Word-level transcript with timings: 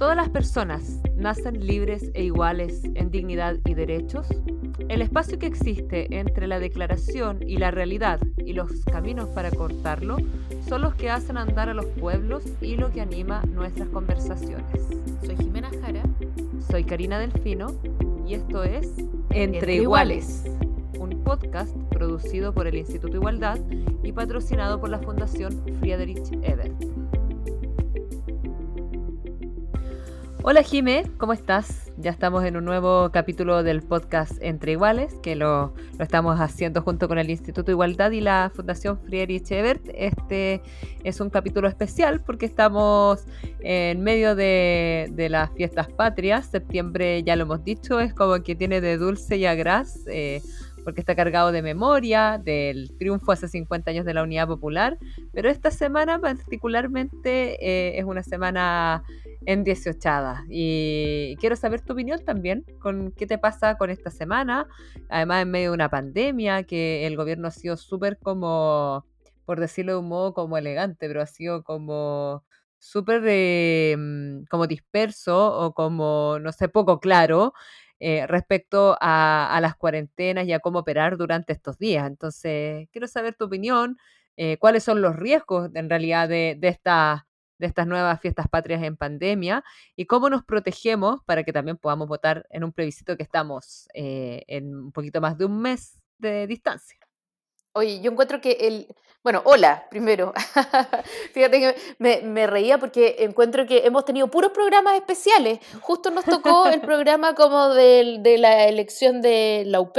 Todas 0.00 0.16
las 0.16 0.30
personas 0.30 0.98
nacen 1.14 1.66
libres 1.66 2.10
e 2.14 2.24
iguales 2.24 2.84
en 2.94 3.10
dignidad 3.10 3.58
y 3.66 3.74
derechos. 3.74 4.26
El 4.88 5.02
espacio 5.02 5.38
que 5.38 5.44
existe 5.44 6.18
entre 6.18 6.46
la 6.46 6.58
declaración 6.58 7.46
y 7.46 7.58
la 7.58 7.70
realidad 7.70 8.18
y 8.38 8.54
los 8.54 8.82
caminos 8.86 9.28
para 9.28 9.50
cortarlo 9.50 10.16
son 10.66 10.80
los 10.80 10.94
que 10.94 11.10
hacen 11.10 11.36
andar 11.36 11.68
a 11.68 11.74
los 11.74 11.84
pueblos 11.84 12.44
y 12.62 12.76
lo 12.76 12.90
que 12.90 13.02
anima 13.02 13.42
nuestras 13.52 13.90
conversaciones. 13.90 14.88
Soy 15.22 15.36
Jimena 15.36 15.68
Jara. 15.82 16.02
Soy 16.70 16.84
Karina 16.84 17.18
Delfino 17.18 17.66
y 18.26 18.32
esto 18.32 18.64
es 18.64 18.90
Entre, 19.28 19.74
iguales, 19.74 20.44
un 20.98 21.22
podcast 21.22 21.76
producido 21.90 22.54
por 22.54 22.66
el 22.66 22.76
Instituto 22.76 23.18
Igualdad 23.18 23.58
y 24.02 24.12
patrocinado 24.12 24.80
por 24.80 24.88
la 24.88 25.00
Fundación 25.00 25.62
Friedrich 25.78 26.32
Ebert. 26.40 26.89
Hola 30.42 30.62
Jime, 30.62 31.04
¿cómo 31.18 31.34
estás? 31.34 31.92
Ya 31.98 32.10
estamos 32.10 32.44
en 32.44 32.56
un 32.56 32.64
nuevo 32.64 33.10
capítulo 33.12 33.62
del 33.62 33.82
podcast 33.82 34.32
Entre 34.40 34.72
Iguales, 34.72 35.14
que 35.22 35.36
lo, 35.36 35.74
estamos 35.98 36.40
haciendo 36.40 36.80
junto 36.80 37.08
con 37.08 37.18
el 37.18 37.28
Instituto 37.28 37.70
Igualdad 37.70 38.10
y 38.12 38.22
la 38.22 38.50
Fundación 38.54 38.98
Friedrich 38.98 39.50
Ebert. 39.50 39.82
Este 39.92 40.62
es 41.04 41.20
un 41.20 41.28
capítulo 41.28 41.68
especial 41.68 42.22
porque 42.24 42.46
estamos 42.46 43.26
en 43.60 44.00
medio 44.00 44.34
de, 44.34 45.26
las 45.28 45.50
fiestas 45.50 45.88
patrias. 45.88 46.46
Septiembre, 46.46 47.22
ya 47.22 47.36
lo 47.36 47.42
hemos 47.42 47.62
dicho, 47.62 48.00
es 48.00 48.14
como 48.14 48.42
que 48.42 48.54
tiene 48.54 48.80
de 48.80 48.96
dulce 48.96 49.36
y 49.36 49.44
a 49.44 49.54
gras. 49.54 50.00
Eh, 50.06 50.40
porque 50.82 51.00
está 51.00 51.14
cargado 51.14 51.52
de 51.52 51.60
memoria, 51.60 52.40
del 52.42 52.96
triunfo 52.96 53.32
hace 53.32 53.48
50 53.48 53.90
años 53.90 54.06
de 54.06 54.14
la 54.14 54.22
Unidad 54.22 54.46
Popular, 54.46 54.96
pero 55.30 55.50
esta 55.50 55.70
semana 55.70 56.18
particularmente 56.18 57.58
eh, 57.60 57.98
es 57.98 58.04
una 58.06 58.22
semana 58.22 59.02
en 59.46 59.64
18 59.64 60.00
y 60.48 61.36
quiero 61.40 61.56
saber 61.56 61.80
tu 61.80 61.92
opinión 61.92 62.24
también 62.24 62.64
con 62.80 63.12
qué 63.12 63.26
te 63.26 63.38
pasa 63.38 63.76
con 63.76 63.90
esta 63.90 64.10
semana, 64.10 64.66
además 65.08 65.42
en 65.42 65.50
medio 65.50 65.70
de 65.70 65.74
una 65.74 65.88
pandemia 65.88 66.64
que 66.64 67.06
el 67.06 67.16
gobierno 67.16 67.48
ha 67.48 67.50
sido 67.50 67.76
súper 67.76 68.18
como, 68.18 69.06
por 69.44 69.60
decirlo 69.60 69.92
de 69.92 69.98
un 69.98 70.08
modo 70.08 70.34
como 70.34 70.58
elegante, 70.58 71.08
pero 71.08 71.22
ha 71.22 71.26
sido 71.26 71.62
como 71.64 72.44
súper 72.78 73.22
mm, 73.96 74.46
como 74.50 74.66
disperso 74.66 75.58
o 75.58 75.74
como, 75.74 76.38
no 76.40 76.52
sé, 76.52 76.68
poco 76.68 77.00
claro 77.00 77.52
eh, 78.00 78.26
respecto 78.26 78.96
a, 79.00 79.58
las 79.60 79.76
cuarentenas 79.76 80.46
y 80.46 80.52
a 80.52 80.60
cómo 80.60 80.80
operar 80.80 81.16
durante 81.18 81.52
estos 81.52 81.78
días. 81.78 82.06
Entonces, 82.06 82.88
quiero 82.92 83.06
saber 83.08 83.34
tu 83.34 83.44
opinión, 83.44 83.98
eh, 84.36 84.56
cuáles 84.58 84.84
son 84.84 85.02
los 85.02 85.16
riesgos 85.16 85.70
en 85.74 85.90
realidad 85.90 86.28
de, 86.28 86.56
de 86.58 86.68
estas 86.68 87.22
de 87.60 87.66
estas 87.66 87.86
nuevas 87.86 88.20
fiestas 88.20 88.48
patrias 88.48 88.82
en 88.82 88.96
pandemia 88.96 89.62
y 89.94 90.06
cómo 90.06 90.30
nos 90.30 90.42
protegemos 90.42 91.22
para 91.26 91.44
que 91.44 91.52
también 91.52 91.76
podamos 91.76 92.08
votar 92.08 92.46
en 92.50 92.64
un 92.64 92.72
plebiscito 92.72 93.16
que 93.16 93.22
estamos 93.22 93.86
eh, 93.94 94.42
en 94.48 94.74
un 94.74 94.92
poquito 94.92 95.20
más 95.20 95.36
de 95.36 95.44
un 95.44 95.60
mes 95.60 96.00
de 96.18 96.46
distancia. 96.46 96.99
Oye, 97.72 98.00
yo 98.00 98.10
encuentro 98.10 98.40
que 98.40 98.52
el... 98.60 98.88
Bueno, 99.22 99.42
hola, 99.44 99.86
primero. 99.90 100.32
Fíjate 101.34 101.60
que 101.60 101.76
me, 101.98 102.46
reía 102.46 102.78
porque 102.78 103.16
encuentro 103.18 103.66
que 103.66 103.84
hemos 103.84 104.06
tenido 104.06 104.28
puros 104.28 104.50
programas 104.50 104.94
especiales. 104.94 105.60
Justo 105.82 106.10
nos 106.10 106.24
tocó 106.24 106.68
el 106.68 106.80
programa 106.80 107.34
como 107.34 107.68
de, 107.68 108.16
de 108.20 108.38
la 108.38 108.66
elección 108.66 109.20
de 109.20 109.64
la 109.66 109.80
UP, 109.80 109.98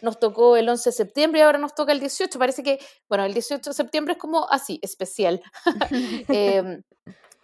nos 0.00 0.18
tocó 0.18 0.56
el 0.56 0.66
11 0.66 0.88
de 0.88 0.92
septiembre 0.92 1.40
y 1.40 1.42
ahora 1.42 1.58
nos 1.58 1.74
toca 1.74 1.92
el 1.92 2.00
18. 2.00 2.38
Parece 2.38 2.62
que, 2.62 2.80
bueno, 3.06 3.24
el 3.24 3.34
18 3.34 3.68
de 3.68 3.74
septiembre 3.74 4.14
es 4.14 4.18
como 4.18 4.48
así, 4.50 4.78
especial. 4.82 5.42
eh, 6.28 6.80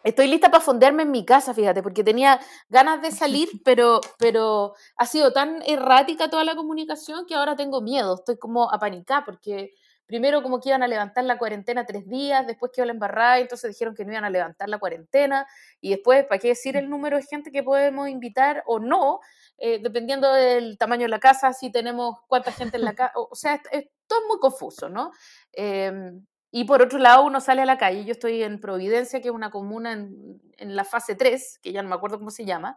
Estoy 0.02 0.28
lista 0.28 0.50
para 0.50 0.64
fondearme 0.64 1.02
en 1.02 1.10
mi 1.10 1.26
casa, 1.26 1.52
fíjate, 1.52 1.82
porque 1.82 2.02
tenía 2.02 2.40
ganas 2.70 3.02
de 3.02 3.10
salir, 3.10 3.48
pero, 3.64 4.00
pero 4.18 4.74
ha 4.96 5.06
sido 5.06 5.32
tan 5.32 5.62
errática 5.66 6.30
toda 6.30 6.44
la 6.44 6.56
comunicación 6.56 7.26
que 7.26 7.34
ahora 7.34 7.56
tengo 7.56 7.82
miedo, 7.82 8.14
estoy 8.14 8.38
como 8.38 8.72
apanicada, 8.72 9.24
porque 9.24 9.74
primero 10.06 10.42
como 10.42 10.58
que 10.58 10.70
iban 10.70 10.82
a 10.82 10.88
levantar 10.88 11.24
la 11.24 11.38
cuarentena 11.38 11.86
tres 11.86 12.08
días, 12.08 12.46
después 12.46 12.72
que 12.72 12.80
iba 12.80 12.86
la 12.86 12.92
embarrada, 12.92 13.38
entonces 13.38 13.70
dijeron 13.70 13.94
que 13.94 14.04
no 14.04 14.12
iban 14.12 14.24
a 14.24 14.30
levantar 14.30 14.68
la 14.68 14.78
cuarentena, 14.78 15.46
y 15.80 15.90
después, 15.90 16.24
¿para 16.24 16.38
qué 16.38 16.48
decir 16.48 16.76
el 16.76 16.88
número 16.88 17.16
de 17.18 17.22
gente 17.22 17.52
que 17.52 17.62
podemos 17.62 18.08
invitar 18.08 18.64
o 18.66 18.80
no? 18.80 19.20
Eh, 19.58 19.80
dependiendo 19.82 20.32
del 20.32 20.78
tamaño 20.78 21.02
de 21.02 21.10
la 21.10 21.20
casa, 21.20 21.52
si 21.52 21.70
tenemos 21.70 22.16
cuánta 22.26 22.50
gente 22.52 22.78
en 22.78 22.84
la 22.84 22.94
casa, 22.96 23.12
o, 23.14 23.34
sea, 23.34 23.54
esto 23.54 23.70
es 23.70 24.26
muy 24.26 24.38
confuso, 24.40 24.88
¿no? 24.88 25.12
Em, 25.52 26.24
y 26.52 26.64
por 26.64 26.82
otro 26.82 26.98
lado, 26.98 27.24
uno 27.24 27.40
sale 27.40 27.62
a 27.62 27.66
la 27.66 27.78
calle. 27.78 28.04
Yo 28.04 28.12
estoy 28.12 28.42
en 28.42 28.60
Providencia, 28.60 29.20
que 29.20 29.28
es 29.28 29.34
una 29.34 29.50
comuna 29.50 29.92
en, 29.92 30.40
en 30.56 30.76
la 30.76 30.84
fase 30.84 31.14
3, 31.14 31.60
que 31.62 31.72
ya 31.72 31.82
no 31.82 31.88
me 31.88 31.94
acuerdo 31.94 32.18
cómo 32.18 32.30
se 32.30 32.44
llama. 32.44 32.76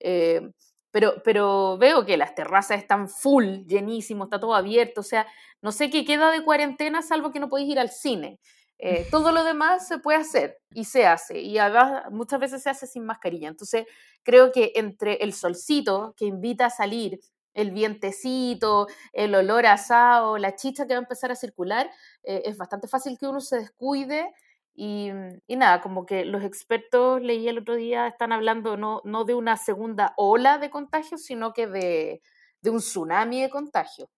Eh, 0.00 0.50
pero, 0.90 1.22
pero 1.22 1.78
veo 1.78 2.04
que 2.04 2.16
las 2.16 2.34
terrazas 2.34 2.78
están 2.78 3.08
full, 3.08 3.64
llenísimo, 3.66 4.24
está 4.24 4.40
todo 4.40 4.54
abierto. 4.54 5.02
O 5.02 5.04
sea, 5.04 5.26
no 5.62 5.70
sé 5.72 5.90
qué 5.90 6.04
queda 6.04 6.30
de 6.30 6.42
cuarentena 6.42 7.02
salvo 7.02 7.30
que 7.30 7.40
no 7.40 7.48
podéis 7.48 7.70
ir 7.70 7.78
al 7.78 7.90
cine. 7.90 8.40
Eh, 8.78 9.06
todo 9.10 9.32
lo 9.32 9.44
demás 9.44 9.86
se 9.86 9.98
puede 9.98 10.18
hacer 10.18 10.58
y 10.72 10.84
se 10.84 11.06
hace. 11.06 11.40
Y 11.40 11.58
además 11.58 12.04
muchas 12.10 12.40
veces 12.40 12.62
se 12.62 12.70
hace 12.70 12.86
sin 12.86 13.04
mascarilla. 13.04 13.48
Entonces 13.48 13.86
creo 14.22 14.50
que 14.50 14.72
entre 14.76 15.14
el 15.16 15.32
solcito 15.32 16.14
que 16.16 16.24
invita 16.24 16.66
a 16.66 16.70
salir 16.70 17.20
el 17.54 17.70
vientecito, 17.70 18.86
el 19.12 19.34
olor 19.34 19.66
asado, 19.66 20.38
la 20.38 20.54
chicha 20.54 20.86
que 20.86 20.94
va 20.94 20.98
a 20.98 21.02
empezar 21.02 21.30
a 21.32 21.36
circular, 21.36 21.90
eh, 22.22 22.42
es 22.44 22.56
bastante 22.56 22.88
fácil 22.88 23.18
que 23.18 23.26
uno 23.26 23.40
se 23.40 23.56
descuide 23.58 24.32
y, 24.74 25.10
nada, 25.48 25.82
como 25.82 26.06
que 26.06 26.24
los 26.24 26.42
expertos, 26.42 27.20
leí 27.20 27.46
el 27.48 27.58
otro 27.58 27.74
día, 27.74 28.06
están 28.06 28.32
hablando 28.32 28.78
no, 28.78 29.02
no 29.04 29.24
de 29.24 29.34
una 29.34 29.58
segunda 29.58 30.14
ola 30.16 30.56
de 30.56 30.70
contagio, 30.70 31.18
sino 31.18 31.52
que 31.52 31.66
de, 31.66 32.22
un 32.64 32.78
tsunami 32.78 33.42
de 33.42 33.50
contagio. 33.50 34.08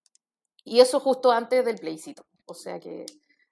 Y 0.64 0.78
eso 0.78 1.00
justo 1.00 1.32
antes 1.32 1.64
del 1.64 1.78
plebiscito. 1.78 2.24
O 2.46 2.54
sea 2.54 2.78
que 2.78 3.06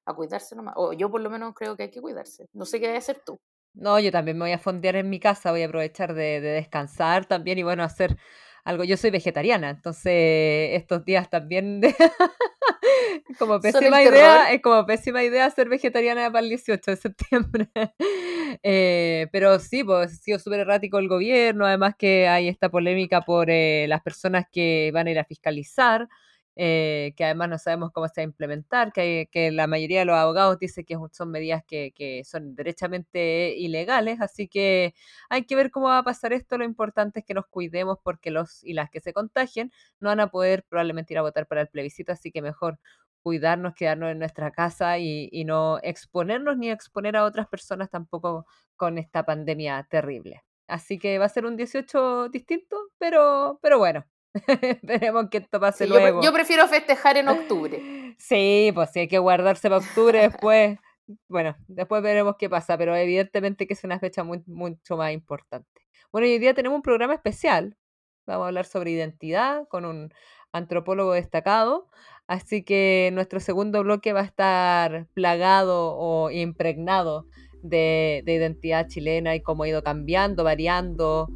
a 0.04 0.14
cuidarse 0.14 0.54
nomás. 0.54 0.74
O 0.76 0.92
yo 0.92 1.10
por 1.10 1.20
lo 1.20 1.30
menos 1.30 1.52
creo 1.54 1.76
que 1.76 1.84
hay 1.84 1.90
que 1.90 2.00
cuidarse. 2.00 2.46
No 2.52 2.64
sé 2.64 2.78
qué 2.78 2.86
vas 2.86 2.94
a 2.94 2.98
hacer 2.98 3.22
tú. 3.26 3.40
No, 3.74 3.98
yo 3.98 4.12
también 4.12 4.38
me 4.38 4.44
voy 4.44 4.52
a 4.52 4.58
fondear 4.58 4.94
en 4.94 5.10
mi 5.10 5.18
casa, 5.18 5.50
voy 5.50 5.62
a 5.62 5.66
aprovechar 5.66 6.14
de, 6.14 6.40
de 6.40 6.50
descansar 6.50 7.26
también 7.26 7.58
y 7.58 7.64
bueno, 7.64 7.82
hacer 7.82 8.16
algo. 8.64 8.84
Yo 8.84 8.96
soy 8.96 9.10
vegetariana, 9.10 9.70
entonces 9.70 10.70
estos 10.72 11.04
días 11.04 11.28
también 11.30 11.80
como 13.38 13.60
pésima 13.60 14.02
idea, 14.02 14.52
es 14.52 14.62
como 14.62 14.84
pésima 14.86 15.22
idea 15.22 15.50
ser 15.50 15.68
vegetariana 15.68 16.30
para 16.30 16.42
el 16.42 16.48
18 16.48 16.90
de 16.90 16.96
septiembre. 16.96 17.68
Eh, 18.64 19.28
pero 19.30 19.60
sí, 19.60 19.84
pues 19.84 20.12
ha 20.12 20.16
sido 20.16 20.38
súper 20.40 20.60
errático 20.60 20.98
el 20.98 21.06
gobierno, 21.06 21.66
además 21.66 21.94
que 21.96 22.26
hay 22.26 22.48
esta 22.48 22.68
polémica 22.68 23.20
por 23.20 23.48
eh, 23.48 23.86
las 23.88 24.02
personas 24.02 24.46
que 24.50 24.90
van 24.92 25.06
a 25.06 25.12
ir 25.12 25.20
a 25.20 25.24
fiscalizar. 25.24 26.08
Eh, 26.56 27.14
que 27.16 27.24
además 27.24 27.48
no 27.48 27.58
sabemos 27.58 27.90
cómo 27.92 28.08
se 28.08 28.20
va 28.20 28.22
a 28.22 28.24
implementar, 28.24 28.92
que, 28.92 29.28
que 29.30 29.50
la 29.50 29.66
mayoría 29.66 30.00
de 30.00 30.04
los 30.04 30.16
abogados 30.16 30.58
dicen 30.58 30.84
que 30.84 30.98
son 31.12 31.30
medidas 31.30 31.62
que, 31.64 31.92
que, 31.94 32.24
son 32.24 32.54
derechamente 32.56 33.54
ilegales, 33.56 34.20
así 34.20 34.48
que 34.48 34.94
hay 35.28 35.44
que 35.44 35.56
ver 35.56 35.70
cómo 35.70 35.86
va 35.86 35.98
a 35.98 36.02
pasar 36.02 36.32
esto. 36.32 36.58
Lo 36.58 36.64
importante 36.64 37.20
es 37.20 37.24
que 37.26 37.34
nos 37.34 37.46
cuidemos 37.46 37.98
porque 38.02 38.30
los 38.30 38.62
y 38.64 38.74
las 38.74 38.90
que 38.90 39.00
se 39.00 39.12
contagien 39.12 39.72
no 40.00 40.08
van 40.10 40.20
a 40.20 40.28
poder 40.30 40.64
probablemente 40.68 41.14
ir 41.14 41.18
a 41.18 41.22
votar 41.22 41.46
para 41.46 41.62
el 41.62 41.68
plebiscito, 41.68 42.12
así 42.12 42.30
que 42.32 42.42
mejor 42.42 42.78
cuidarnos, 43.22 43.74
quedarnos 43.74 44.10
en 44.12 44.18
nuestra 44.18 44.50
casa 44.50 44.98
y, 44.98 45.28
y 45.32 45.44
no 45.44 45.78
exponernos 45.82 46.56
ni 46.58 46.70
exponer 46.70 47.16
a 47.16 47.24
otras 47.24 47.48
personas 47.48 47.90
tampoco 47.90 48.46
con 48.76 48.98
esta 48.98 49.24
pandemia 49.24 49.86
terrible. 49.90 50.42
Así 50.66 50.98
que 50.98 51.18
va 51.18 51.26
a 51.26 51.28
ser 51.28 51.46
un 51.46 51.56
18 51.56 52.28
distinto, 52.28 52.76
pero, 52.98 53.58
pero 53.62 53.78
bueno, 53.78 54.04
Esperemos 54.62 55.28
que 55.30 55.38
esto 55.38 55.60
pase 55.60 55.86
luego. 55.86 56.22
Yo, 56.22 56.32
prefiero 56.32 56.66
festejar 56.68 57.16
en 57.16 57.28
octubre. 57.28 57.82
Sí, 58.18 58.70
pues 58.74 58.90
sí, 58.90 59.00
hay 59.00 59.08
que 59.08 59.18
guardarse 59.18 59.70
para 59.70 59.78
octubre 59.78 60.20
después. 60.20 60.78
bueno, 61.26 61.56
después 61.68 62.02
veremos 62.02 62.34
qué 62.38 62.50
pasa, 62.50 62.76
pero 62.76 62.94
evidentemente 62.94 63.66
que 63.66 63.72
es 63.72 63.82
una 63.82 63.98
fecha 63.98 64.24
muy, 64.24 64.42
mucho 64.46 64.98
más 64.98 65.12
importante. 65.12 65.80
Bueno, 66.12 66.26
hoy 66.26 66.38
día 66.38 66.52
tenemos 66.52 66.76
un 66.76 66.82
programa 66.82 67.14
especial. 67.14 67.78
Vamos 68.26 68.44
a 68.44 68.48
hablar 68.48 68.66
sobre 68.66 68.90
identidad 68.90 69.66
con 69.68 69.86
un 69.86 70.12
antropólogo 70.52 71.14
destacado. 71.14 71.88
Así 72.26 72.62
que 72.62 73.10
nuestro 73.14 73.40
segundo 73.40 73.82
bloque 73.82 74.12
va 74.12 74.20
a 74.20 74.24
estar 74.24 75.06
plagado 75.14 75.96
o 75.96 76.30
impregnado 76.30 77.26
de, 77.62 78.22
de 78.24 78.34
identidad 78.34 78.88
chilena 78.88 79.34
y 79.34 79.40
cómo 79.40 79.64
ha 79.64 79.68
ido 79.68 79.82
cambiando, 79.82 80.44
variando, 80.44 81.28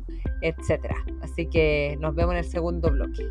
etcétera. 0.42 0.96
Así 1.22 1.46
que 1.48 1.96
nos 2.00 2.14
vemos 2.14 2.32
en 2.32 2.38
el 2.38 2.44
segundo 2.44 2.90
bloque. 2.90 3.24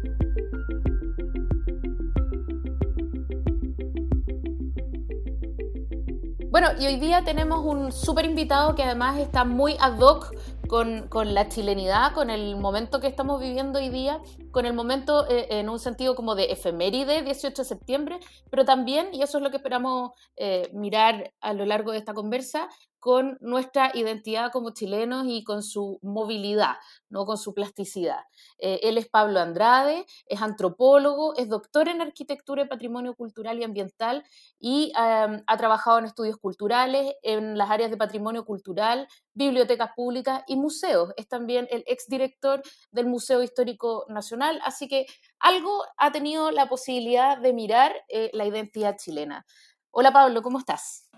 Bueno, 6.53 6.67
y 6.79 6.85
hoy 6.85 6.99
día 6.99 7.23
tenemos 7.23 7.65
un 7.65 7.91
súper 7.91 8.25
invitado 8.25 8.75
que 8.75 8.83
además 8.83 9.19
está 9.19 9.43
muy 9.43 9.75
ad 9.79 9.99
hoc 9.99 10.35
con, 10.73 11.35
la 11.35 11.49
chilenidad, 11.49 12.13
con 12.13 12.31
el 12.31 12.55
momento 12.55 12.99
que 12.99 13.05
estamos 13.05 13.39
viviendo 13.39 13.77
hoy 13.77 13.89
día, 13.89 14.19
con 14.49 14.65
el 14.65 14.73
momento 14.73 15.29
eh, 15.29 15.45
en 15.51 15.69
un 15.69 15.77
sentido 15.77 16.15
como 16.15 16.33
de 16.33 16.45
efeméride, 16.45 17.21
18 17.21 17.61
de 17.61 17.67
septiembre, 17.67 18.19
pero 18.49 18.65
también, 18.65 19.13
y 19.13 19.21
eso 19.21 19.37
es 19.37 19.43
lo 19.43 19.51
que 19.51 19.57
esperamos 19.57 20.13
eh, 20.35 20.71
mirar 20.73 21.31
a 21.41 21.53
lo 21.53 21.67
largo 21.67 21.91
de 21.91 21.99
esta 21.99 22.15
conversa, 22.15 22.69
con 23.03 23.37
nuestra 23.41 23.91
identidad 23.93 24.49
como 24.53 24.69
chilenos 24.69 25.25
y 25.27 25.43
con 25.43 25.61
su 25.61 25.99
movilidad, 26.01 26.75
no 27.09 27.25
con 27.25 27.37
su 27.37 27.53
plasticidad. 27.53 28.21
Eh, 28.59 28.79
él 28.83 28.97
es 28.97 29.09
Pablo 29.09 29.41
Andrade, 29.41 30.05
es 30.25 30.41
antropólogo, 30.41 31.35
es 31.35 31.49
doctor 31.49 31.89
en 31.89 31.99
arquitectura 31.99 32.61
y 32.61 32.67
patrimonio 32.69 33.13
cultural 33.13 33.59
y 33.59 33.65
ambiental 33.65 34.23
y 34.57 34.93
ha 34.95 35.57
trabajado 35.57 35.99
en 35.99 36.05
estudios 36.05 36.37
culturales 36.37 37.15
en 37.23 37.57
las 37.57 37.69
áreas 37.69 37.91
de 37.91 37.97
patrimonio 37.97 38.45
cultural, 38.45 39.09
bibliotecas 39.33 39.89
públicas 39.97 40.41
y 40.47 40.55
museos. 40.55 41.11
Es 41.17 41.27
también 41.27 41.67
el 41.71 41.83
exdirector 41.87 42.61
del 42.91 43.07
Museo 43.07 43.43
Histórico 43.43 44.05
Nacional, 44.07 44.61
así 44.63 44.87
que 44.87 45.07
algo 45.39 45.83
ha 45.97 46.13
tenido 46.13 46.51
la 46.51 46.69
posibilidad 46.69 47.37
de 47.37 47.51
mirar 47.51 47.93
eh, 48.07 48.29
la 48.31 48.45
identidad 48.45 48.95
chilena. 48.95 49.45
Hola 49.91 50.13
Pablo, 50.13 50.41
¿cómo 50.41 50.57
estás? 50.57 51.09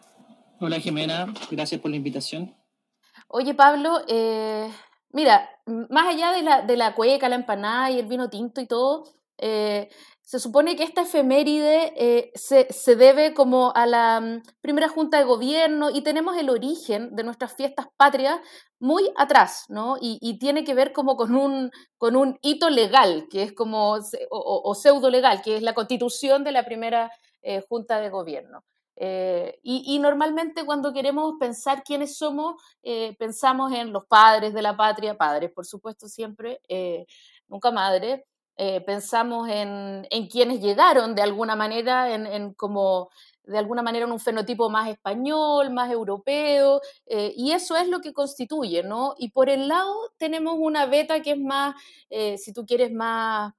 Hola 0.61 0.79
Jimena, 0.79 1.33
gracias 1.51 1.81
por 1.81 1.91
la 1.91 1.97
invitación. 1.97 2.55
Oye 3.27 3.53
Pablo, 3.53 3.99
eh, 4.07 4.71
mira, 5.09 5.49
más 5.65 6.07
allá 6.07 6.31
de 6.31 6.43
la, 6.43 6.61
de 6.61 6.77
la 6.77 6.95
cueca, 6.95 7.27
la 7.27 7.35
empanada 7.35 7.91
y 7.91 7.99
el 7.99 8.05
vino 8.05 8.29
tinto 8.29 8.61
y 8.61 8.65
todo, 8.65 9.03
eh, 9.37 9.89
se 10.21 10.39
supone 10.39 10.77
que 10.77 10.83
esta 10.83 11.01
efeméride 11.01 11.91
eh, 11.97 12.31
se, 12.35 12.71
se, 12.71 12.95
debe 12.95 13.33
como 13.33 13.73
a 13.75 13.85
la 13.85 14.41
primera 14.61 14.87
junta 14.87 15.17
de 15.17 15.25
gobierno 15.25 15.89
y 15.89 16.01
tenemos 16.03 16.37
el 16.37 16.49
origen 16.49 17.13
de 17.17 17.23
nuestras 17.25 17.53
fiestas 17.53 17.87
patrias 17.97 18.39
muy 18.79 19.11
atrás, 19.17 19.65
¿no? 19.67 19.97
Y, 19.99 20.19
y 20.21 20.39
tiene 20.39 20.63
que 20.63 20.73
ver 20.73 20.93
como 20.93 21.17
con 21.17 21.35
un, 21.35 21.69
con 21.97 22.15
un 22.15 22.39
hito 22.41 22.69
legal, 22.69 23.27
que 23.29 23.43
es 23.43 23.51
como, 23.51 23.95
o, 23.95 24.61
o, 24.63 24.73
pseudo 24.73 25.09
legal, 25.09 25.41
que 25.41 25.57
es 25.57 25.63
la 25.63 25.73
constitución 25.73 26.45
de 26.45 26.53
la 26.53 26.63
primera 26.63 27.11
junta 27.69 27.99
de 27.99 28.09
gobierno. 28.09 28.63
Eh, 28.97 29.59
y, 29.63 29.99
normalmente 29.99 30.65
cuando 30.65 30.93
queremos 30.93 31.33
pensar 31.39 31.83
quiénes 31.83 32.17
somos, 32.17 32.55
eh, 32.83 33.15
pensamos 33.19 33.73
en 33.73 33.91
los 33.91 34.05
padres 34.05 34.53
de 34.53 34.61
la 34.61 34.77
patria, 34.77 35.17
padres 35.17 35.51
por 35.51 35.65
supuesto 35.65 36.07
siempre, 36.07 36.61
eh, 36.69 37.05
nunca 37.47 37.71
madres, 37.71 38.21
pensamos 38.85 39.49
en, 39.49 40.07
en, 40.09 40.27
quienes 40.27 40.61
llegaron 40.61 41.13
de 41.13 41.21
alguna 41.21 41.57
manera, 41.57 42.13
en, 42.15 42.25
en, 42.25 42.53
como 42.53 43.09
de 43.43 43.57
alguna 43.57 43.81
manera 43.81 44.05
en 44.05 44.13
un 44.13 44.19
fenotipo 44.19 44.69
más 44.69 44.87
español, 44.89 45.71
más 45.71 45.91
europeo, 45.91 46.79
y 47.05 47.51
eso 47.51 47.75
es 47.75 47.89
lo 47.89 47.99
que 47.99 48.13
constituye, 48.13 48.81
¿no? 48.81 49.13
Y 49.17 49.31
por 49.31 49.49
el 49.49 49.67
lado 49.67 49.93
tenemos 50.17 50.55
una 50.57 50.85
beta 50.85 51.21
que 51.21 51.31
es 51.31 51.37
más, 51.37 51.75
si 52.37 52.53
tú 52.53 52.65
quieres, 52.65 52.93
más 52.93 53.53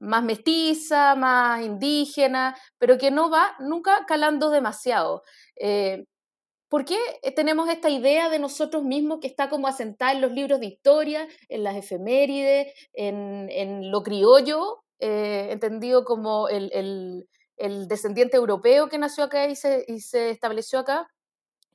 más 0.00 0.24
mestiza, 0.24 1.14
más 1.14 1.64
indígena, 1.64 2.56
pero 2.78 2.98
que 2.98 3.10
no 3.10 3.30
va 3.30 3.54
nunca 3.60 4.04
calando 4.06 4.50
demasiado. 4.50 5.22
Eh, 5.56 6.04
¿Por 6.68 6.84
qué 6.84 6.98
tenemos 7.34 7.68
esta 7.68 7.90
idea 7.90 8.30
de 8.30 8.38
nosotros 8.38 8.84
mismos 8.84 9.18
que 9.20 9.26
está 9.26 9.50
como 9.50 9.66
asentada 9.66 10.12
en 10.12 10.20
los 10.20 10.32
libros 10.32 10.60
de 10.60 10.66
historia, 10.66 11.26
en 11.48 11.64
las 11.64 11.76
efemérides, 11.76 12.72
en, 12.92 13.90
lo 13.90 14.02
criollo, 14.02 14.84
eh, 15.00 15.48
entendido 15.50 16.04
como 16.04 16.48
el, 16.48 17.26
descendiente 17.88 18.36
europeo 18.36 18.88
que 18.88 18.98
nació 18.98 19.24
acá 19.24 19.48
y 19.48 19.56
se, 19.56 19.84
y 19.86 20.00
se 20.00 20.30
estableció 20.30 20.78
acá? 20.78 21.08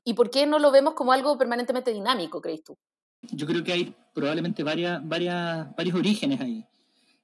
¿Y 0.04 0.14
por 0.14 0.30
qué 0.30 0.46
no 0.46 0.60
lo 0.60 0.72
vemos 0.72 0.94
como 0.94 1.12
algo 1.12 1.38
permanentemente 1.38 1.92
dinámico, 1.92 2.40
crees 2.40 2.64
tú? 2.64 2.78
Yo 3.22 3.46
creo 3.46 3.64
que 3.64 3.74
hay 3.74 3.96
probablemente 4.14 4.64
varias, 4.64 5.06
varias, 5.06 5.76
varios 5.76 5.96
orígenes 5.96 6.40
ahí. 6.40 6.66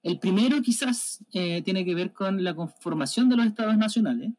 El 0.04 0.20
primero 0.20 0.62
quizás 0.62 1.24
eh, 1.34 1.62
tiene 1.62 1.86
que 1.86 1.94
ver 1.94 2.12
con 2.12 2.44
la 2.44 2.56
conformación 2.56 3.30
de 3.30 3.38
los 3.38 3.46
estados 3.46 3.78
nacionales, 3.78 4.32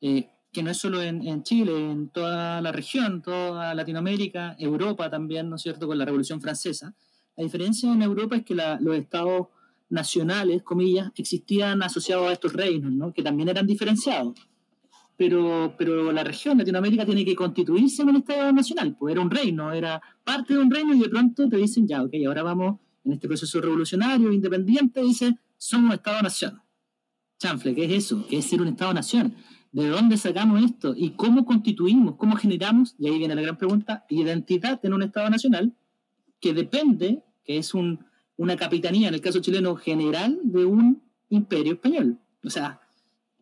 eh, 0.00 0.28
que 0.52 0.62
no 0.62 0.70
es 0.70 0.76
solo 0.76 1.00
en, 1.00 1.42
Chile, 1.44 1.90
en 1.90 2.08
toda 2.08 2.60
la 2.60 2.72
región, 2.72 3.22
toda 3.22 3.74
Latinoamérica, 3.74 4.54
Europa 4.58 5.08
también, 5.08 5.48
¿no 5.48 5.56
es 5.56 5.62
cierto?, 5.62 5.86
con 5.86 5.96
la 5.96 6.04
Revolución 6.04 6.40
Francesa. 6.40 6.94
La 7.36 7.44
diferencia 7.44 7.90
en 7.90 8.02
Europa 8.02 8.36
es 8.36 8.44
que 8.44 8.54
los 8.54 8.96
estados 8.96 9.46
nacionales, 9.88 10.62
comillas, 10.62 11.10
existían 11.16 11.82
asociados 11.82 12.28
a 12.28 12.32
estos 12.32 12.52
reinos, 12.52 12.92
¿no? 12.92 13.12
que 13.14 13.22
también 13.22 13.48
eran 13.48 13.66
diferenciados. 13.66 14.34
Pero, 15.16 15.74
pero 15.78 16.10
la 16.10 16.24
región, 16.24 16.58
Latinoamérica, 16.58 17.06
tiene 17.06 17.24
que 17.24 17.36
constituirse 17.36 18.02
en 18.02 18.08
un 18.08 18.16
estado 18.16 18.52
nacional, 18.52 18.96
pues 18.98 19.12
era 19.12 19.20
un 19.20 19.30
reino, 19.30 19.72
era 19.72 20.02
parte 20.24 20.54
de 20.54 20.60
un 20.60 20.70
reino 20.70 20.94
y 20.94 21.00
de 21.00 21.08
pronto 21.08 21.48
te 21.48 21.56
dicen, 21.56 21.86
ya, 21.86 22.02
ok, 22.02 22.12
ahora 22.26 22.42
vamos 22.42 22.80
en 23.04 23.12
este 23.12 23.28
proceso 23.28 23.60
revolucionario, 23.60 24.32
independiente, 24.32 25.02
dice, 25.02 25.36
somos 25.56 25.94
Estado-Nación. 25.94 26.60
Chanfle, 27.38 27.74
¿qué 27.74 27.84
es 27.84 28.04
eso? 28.04 28.26
¿Qué 28.28 28.38
es 28.38 28.44
ser 28.46 28.60
un 28.60 28.68
Estado-Nación? 28.68 29.34
¿De 29.72 29.88
dónde 29.88 30.16
sacamos 30.16 30.62
esto? 30.62 30.94
¿Y 30.96 31.10
cómo 31.10 31.44
constituimos, 31.44 32.16
cómo 32.16 32.36
generamos, 32.36 32.94
y 32.98 33.08
ahí 33.08 33.18
viene 33.18 33.34
la 33.34 33.42
gran 33.42 33.58
pregunta, 33.58 34.04
identidad 34.08 34.78
en 34.84 34.92
un 34.92 35.02
Estado 35.02 35.30
nacional 35.30 35.74
que 36.40 36.52
depende, 36.52 37.22
que 37.44 37.58
es 37.58 37.74
un, 37.74 38.04
una 38.36 38.56
capitanía, 38.56 39.08
en 39.08 39.14
el 39.14 39.20
caso 39.20 39.40
chileno, 39.40 39.76
general 39.76 40.38
de 40.44 40.64
un 40.64 41.02
imperio 41.30 41.74
español? 41.74 42.18
O 42.44 42.50
sea, 42.50 42.80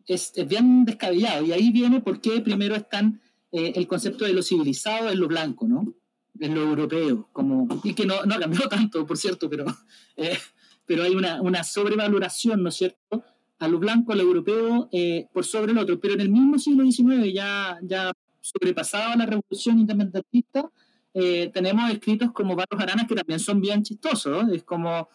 es, 0.07 0.33
bien 0.47 0.85
descabellado. 0.85 1.45
Y 1.45 1.51
ahí 1.51 1.71
viene 1.71 2.01
por 2.01 2.21
qué 2.21 2.41
primero 2.41 2.75
están 2.75 3.21
eh, 3.51 3.73
el 3.75 3.87
concepto 3.87 4.25
de 4.25 4.33
lo 4.33 4.41
civilizado 4.41 5.09
en 5.09 5.19
lo 5.19 5.27
blanco, 5.27 5.67
¿no? 5.67 5.93
En 6.41 6.55
lo 6.55 6.61
europeo, 6.61 7.29
como, 7.31 7.67
y 7.83 7.93
que 7.93 8.05
no, 8.05 8.25
no 8.25 8.35
ha 8.35 8.39
cambiado 8.39 8.67
tanto, 8.69 9.05
por 9.05 9.17
cierto, 9.17 9.49
pero, 9.49 9.65
eh, 10.17 10.37
pero 10.85 11.03
hay 11.03 11.15
una, 11.15 11.41
una, 11.41 11.63
sobrevaloración, 11.63 12.63
¿no 12.63 12.69
es 12.69 12.75
cierto?, 12.75 13.23
a 13.59 13.67
lo 13.67 13.77
blanco, 13.77 14.11
a 14.11 14.15
lo 14.15 14.23
europeo, 14.23 14.89
eh, 14.91 15.27
por 15.31 15.45
sobre 15.45 15.71
el 15.71 15.77
otro. 15.77 15.99
Pero 15.99 16.15
en 16.15 16.21
el 16.21 16.29
mismo 16.29 16.57
siglo 16.57 16.83
XIX, 16.83 17.31
ya, 17.31 17.77
ya 17.83 18.11
sobrepasada 18.39 19.15
la 19.15 19.27
revolución 19.27 19.77
independentista, 19.77 20.67
eh, 21.13 21.51
tenemos 21.53 21.91
escritos 21.91 22.31
como 22.31 22.55
Barros 22.55 22.81
Aranas 22.81 23.05
que 23.07 23.13
también 23.13 23.39
son 23.39 23.61
bien 23.61 23.83
chistosos. 23.83 24.49
Es 24.51 24.63
como. 24.63 25.07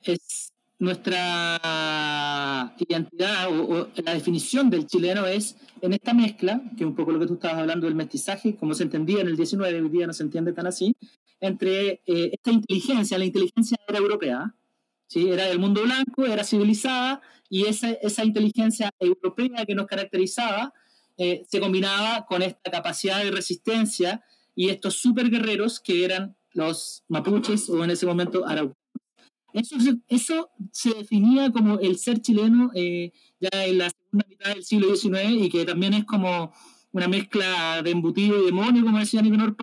es, 0.00 0.54
nuestra 0.78 2.74
identidad 2.78 3.48
o, 3.50 3.88
la 3.96 4.14
definición 4.14 4.68
del 4.70 4.86
chileno 4.86 5.26
es 5.26 5.56
en 5.80 5.92
esta 5.92 6.12
mezcla, 6.12 6.62
que 6.76 6.84
es 6.84 6.86
un 6.86 6.94
poco 6.94 7.12
lo 7.12 7.20
que 7.20 7.26
tú 7.26 7.34
estabas 7.34 7.58
hablando 7.58 7.86
del 7.86 7.94
mestizaje, 7.94 8.56
como 8.56 8.74
se 8.74 8.82
entendía 8.82 9.20
en 9.20 9.28
el 9.28 9.36
19, 9.36 9.82
hoy 9.82 9.88
día 9.88 10.06
no 10.06 10.12
se 10.12 10.22
entiende 10.22 10.52
tan 10.52 10.66
así, 10.66 10.94
entre 11.40 12.02
eh, 12.06 12.30
esta 12.32 12.50
inteligencia, 12.50 13.18
la 13.18 13.24
inteligencia 13.24 13.78
era 13.88 13.98
europea, 13.98 14.54
¿sí? 15.06 15.28
era 15.28 15.46
del 15.46 15.58
mundo 15.58 15.82
blanco, 15.82 16.26
era 16.26 16.44
civilizada, 16.44 17.20
y 17.48 17.66
esa, 17.66 17.90
esa 17.90 18.24
inteligencia 18.24 18.90
europea 18.98 19.64
que 19.66 19.74
nos 19.74 19.86
caracterizaba 19.86 20.72
eh, 21.16 21.44
se 21.48 21.60
combinaba 21.60 22.26
con 22.26 22.42
esta 22.42 22.70
capacidad 22.70 23.22
de 23.22 23.30
resistencia 23.30 24.22
y 24.54 24.68
estos 24.68 24.96
super 24.96 25.30
guerreros 25.30 25.80
que 25.80 26.04
eran 26.04 26.36
los 26.52 27.04
mapuches 27.08 27.70
o 27.70 27.84
en 27.84 27.90
ese 27.90 28.06
momento 28.06 28.46
araucanos. 28.46 28.85
Eso, 29.56 29.76
eso 30.08 30.50
se 30.70 30.92
definía 30.92 31.50
como 31.50 31.78
el 31.78 31.96
ser 31.96 32.20
chileno 32.20 32.70
eh, 32.74 33.10
ya 33.40 33.64
en 33.64 33.78
la 33.78 33.88
segunda 33.88 34.26
mitad 34.28 34.50
del 34.54 34.62
siglo 34.62 34.94
XIX 34.94 35.30
y 35.30 35.48
que 35.48 35.64
también 35.64 35.94
es 35.94 36.04
como 36.04 36.52
una 36.92 37.08
mezcla 37.08 37.80
de 37.82 37.90
embutido 37.90 38.42
y 38.42 38.44
demonio, 38.44 38.84
como 38.84 38.98
decía 38.98 39.22
Nicanor 39.22 39.56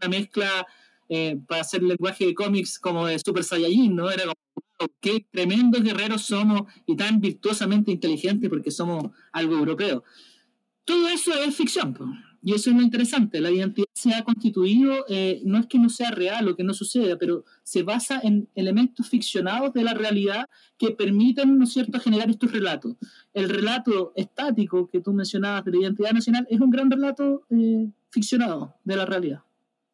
una 0.00 0.08
mezcla 0.08 0.66
eh, 1.08 1.38
para 1.46 1.60
hacer 1.60 1.84
lenguaje 1.84 2.26
de 2.26 2.34
cómics 2.34 2.80
como 2.80 3.06
de 3.06 3.20
Super 3.20 3.44
Saiyajin, 3.44 3.94
¿no? 3.94 4.10
Era 4.10 4.24
como, 4.24 4.92
qué 5.00 5.24
tremendos 5.30 5.84
guerreros 5.84 6.22
somos 6.22 6.62
y 6.84 6.96
tan 6.96 7.20
virtuosamente 7.20 7.92
inteligentes 7.92 8.50
porque 8.50 8.72
somos 8.72 9.12
algo 9.32 9.54
europeo. 9.54 10.02
Todo 10.84 11.06
eso 11.06 11.32
es 11.34 11.54
ficción. 11.54 11.96
Y 12.44 12.54
eso 12.54 12.70
es 12.70 12.76
lo 12.76 12.82
interesante, 12.82 13.40
la 13.40 13.52
identidad 13.52 13.86
se 13.92 14.12
ha 14.14 14.24
constituido, 14.24 15.04
eh, 15.08 15.40
no 15.44 15.58
es 15.58 15.66
que 15.66 15.78
no 15.78 15.88
sea 15.88 16.10
real 16.10 16.48
o 16.48 16.56
que 16.56 16.64
no 16.64 16.74
suceda, 16.74 17.16
pero 17.16 17.44
se 17.62 17.84
basa 17.84 18.20
en 18.20 18.48
elementos 18.56 19.08
ficcionados 19.08 19.72
de 19.72 19.84
la 19.84 19.94
realidad 19.94 20.48
que 20.76 20.90
permiten, 20.90 21.56
¿no 21.56 21.64
es 21.64 21.72
cierto?, 21.72 22.00
generar 22.00 22.28
estos 22.30 22.50
relatos. 22.50 22.96
El 23.32 23.48
relato 23.48 24.12
estático 24.16 24.88
que 24.90 25.00
tú 25.00 25.12
mencionabas 25.12 25.64
de 25.64 25.70
la 25.70 25.78
identidad 25.82 26.10
nacional 26.10 26.44
es 26.50 26.60
un 26.60 26.70
gran 26.70 26.90
relato 26.90 27.42
eh, 27.50 27.88
ficcionado 28.10 28.74
de 28.82 28.96
la 28.96 29.06
realidad. 29.06 29.42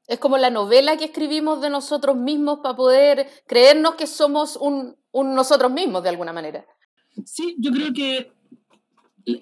Es 0.07 0.19
como 0.19 0.39
la 0.39 0.49
novela 0.49 0.97
que 0.97 1.05
escribimos 1.05 1.61
de 1.61 1.69
nosotros 1.69 2.17
mismos 2.17 2.61
para 2.63 2.77
poder 2.77 3.27
creernos 3.47 3.97
que 3.97 4.07
somos 4.07 4.57
un, 4.57 4.97
un 5.13 5.35
nosotros 5.35 5.71
mismos 5.71 6.03
de 6.03 6.09
alguna 6.09 6.33
manera. 6.33 6.65
Sí, 7.27 7.57
yo 7.59 7.73
creo 7.73 7.93
que 7.93 8.33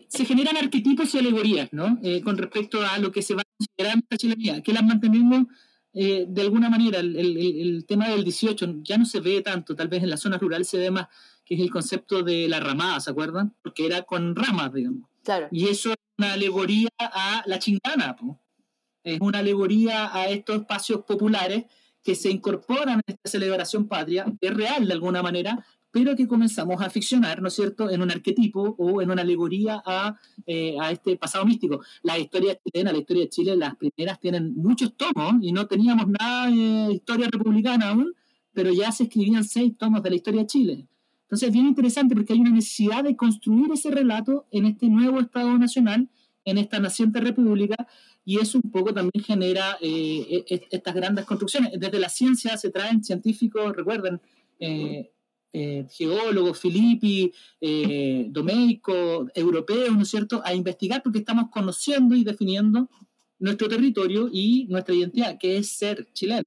se 0.08 0.24
generan 0.24 0.56
arquetipos 0.56 1.14
y 1.14 1.18
alegorías, 1.18 1.68
¿no? 1.72 1.98
Eh, 2.02 2.20
con 2.22 2.36
respecto 2.36 2.84
a 2.84 2.98
lo 2.98 3.12
que 3.12 3.22
se 3.22 3.34
va 3.34 3.42
a 3.42 3.56
considerar 3.56 3.98
esta 3.98 4.16
chilenidad, 4.16 4.62
que 4.62 4.72
las 4.72 4.84
mantenemos 4.84 5.46
eh, 5.92 6.26
de 6.28 6.42
alguna 6.42 6.68
manera. 6.68 7.00
El, 7.00 7.16
el, 7.16 7.86
tema 7.86 8.08
del 8.08 8.24
18 8.24 8.82
ya 8.82 8.98
no 8.98 9.04
se 9.04 9.20
ve 9.20 9.40
tanto, 9.42 9.74
tal 9.74 9.88
vez 9.88 10.02
en 10.02 10.10
las 10.10 10.20
zonas 10.20 10.40
rurales 10.40 10.68
se 10.68 10.78
ve 10.78 10.90
más, 10.90 11.06
que 11.44 11.54
es 11.54 11.60
el 11.60 11.70
concepto 11.70 12.22
de 12.22 12.48
la 12.48 12.60
ramada, 12.60 13.00
¿se 13.00 13.10
acuerdan? 13.10 13.54
Porque 13.62 13.86
era 13.86 14.02
con 14.02 14.34
ramas, 14.34 14.72
digamos. 14.72 15.08
Claro. 15.24 15.48
Y 15.50 15.68
eso 15.68 15.90
es 15.90 15.96
una 16.18 16.34
alegoría 16.34 16.88
a 16.98 17.42
la 17.46 17.58
chingana, 17.58 18.16
es 19.02 19.20
una 19.20 19.38
alegoría 19.38 20.14
a 20.14 20.28
estos 20.28 20.56
espacios 20.56 21.04
populares 21.04 21.64
que 22.02 22.14
se 22.14 22.30
incorporan 22.30 23.00
en 23.06 23.14
esta 23.14 23.30
celebración 23.30 23.88
patria, 23.88 24.26
que 24.40 24.48
es 24.48 24.54
real 24.54 24.86
de 24.86 24.92
alguna 24.92 25.22
manera, 25.22 25.64
pero 25.96 26.14
que 26.14 26.28
comenzamos 26.28 26.82
a 26.82 26.90
ficcionar, 26.90 27.40
¿no 27.40 27.48
es 27.48 27.54
cierto?, 27.54 27.88
en 27.88 28.02
un 28.02 28.10
arquetipo 28.10 28.74
o 28.76 29.00
en 29.00 29.10
una 29.10 29.22
alegoría 29.22 29.82
a, 29.82 30.14
eh, 30.46 30.76
a 30.78 30.90
este 30.90 31.16
pasado 31.16 31.46
místico. 31.46 31.80
La 32.02 32.18
historia 32.18 32.54
chilena, 32.62 32.92
la 32.92 32.98
historia 32.98 33.22
de 33.22 33.30
Chile, 33.30 33.56
las 33.56 33.76
primeras 33.76 34.20
tienen 34.20 34.54
muchos 34.56 34.94
tomos 34.94 35.36
y 35.40 35.52
no 35.52 35.66
teníamos 35.66 36.06
nada 36.08 36.50
de 36.50 36.92
historia 36.92 37.28
republicana 37.32 37.88
aún, 37.88 38.12
pero 38.52 38.70
ya 38.74 38.92
se 38.92 39.04
escribían 39.04 39.42
seis 39.42 39.72
tomos 39.78 40.02
de 40.02 40.10
la 40.10 40.16
historia 40.16 40.42
de 40.42 40.46
Chile. 40.46 40.86
Entonces 41.22 41.48
es 41.48 41.54
bien 41.54 41.66
interesante 41.66 42.14
porque 42.14 42.34
hay 42.34 42.40
una 42.40 42.50
necesidad 42.50 43.02
de 43.02 43.16
construir 43.16 43.72
ese 43.72 43.90
relato 43.90 44.44
en 44.50 44.66
este 44.66 44.90
nuevo 44.90 45.18
Estado 45.18 45.56
Nacional, 45.56 46.10
en 46.44 46.58
esta 46.58 46.78
naciente 46.78 47.22
república, 47.22 47.88
y 48.22 48.38
eso 48.38 48.60
un 48.62 48.70
poco 48.70 48.92
también 48.92 49.24
genera 49.24 49.78
eh, 49.80 50.44
e, 50.46 50.54
e, 50.54 50.68
estas 50.70 50.94
grandes 50.94 51.24
construcciones. 51.24 51.72
Desde 51.80 51.98
la 51.98 52.10
ciencia 52.10 52.54
se 52.58 52.68
traen 52.68 53.02
científicos, 53.02 53.74
recuerden, 53.74 54.20
eh, 54.60 55.10
eh, 55.58 55.86
geólogos, 55.90 56.58
Filippi, 56.58 57.32
Domeico, 58.28 59.26
europeos, 59.34 59.96
¿no 59.96 60.02
es 60.02 60.08
cierto?, 60.08 60.42
a 60.44 60.54
investigar 60.54 61.02
porque 61.02 61.20
estamos 61.20 61.46
conociendo 61.50 62.14
y 62.14 62.24
definiendo 62.24 62.90
nuestro 63.38 63.68
territorio 63.68 64.28
y 64.32 64.66
nuestra 64.68 64.94
identidad, 64.94 65.38
que 65.38 65.56
es 65.56 65.68
ser 65.68 66.06
chileno. 66.12 66.44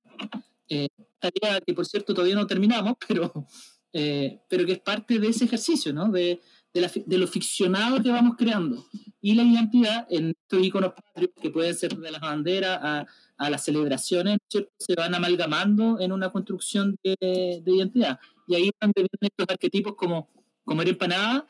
tarea 1.19 1.61
que, 1.65 1.73
por 1.73 1.85
cierto, 1.85 2.13
todavía 2.13 2.35
no 2.35 2.47
terminamos, 2.47 2.93
pero, 3.07 3.47
pero 3.91 4.65
que 4.65 4.73
es 4.73 4.79
parte 4.79 5.17
de 5.19 5.27
ese 5.27 5.45
ejercicio, 5.45 5.91
¿no?, 5.93 6.11
de, 6.11 6.39
de, 6.73 7.17
lo 7.17 7.27
ficcionado 7.27 8.01
que 8.01 8.11
vamos 8.11 8.35
creando. 8.37 8.85
Y 9.21 9.33
la 9.33 9.43
identidad 9.43 10.07
en 10.09 10.29
estos 10.29 10.63
iconos 10.63 10.93
patrios, 10.93 11.31
que 11.41 11.49
pueden 11.49 11.75
ser 11.75 11.97
de 11.97 12.11
las 12.11 12.21
banderas 12.21 12.79
a, 12.81 13.07
a 13.37 13.49
las 13.49 13.63
celebraciones, 13.63 14.37
se 14.49 14.95
van 14.95 15.15
amalgamando 15.15 15.99
en 15.99 16.11
una 16.11 16.29
construcción 16.29 16.95
de, 17.03 17.61
de 17.63 17.71
identidad. 17.71 18.19
Y 18.49 18.55
ahí 18.55 18.71
van 18.81 18.91
vienen 18.95 19.09
estos 19.21 19.45
arquetipos 19.47 19.93
como 19.93 20.27
comer 20.63 20.89
empanada, 20.89 21.45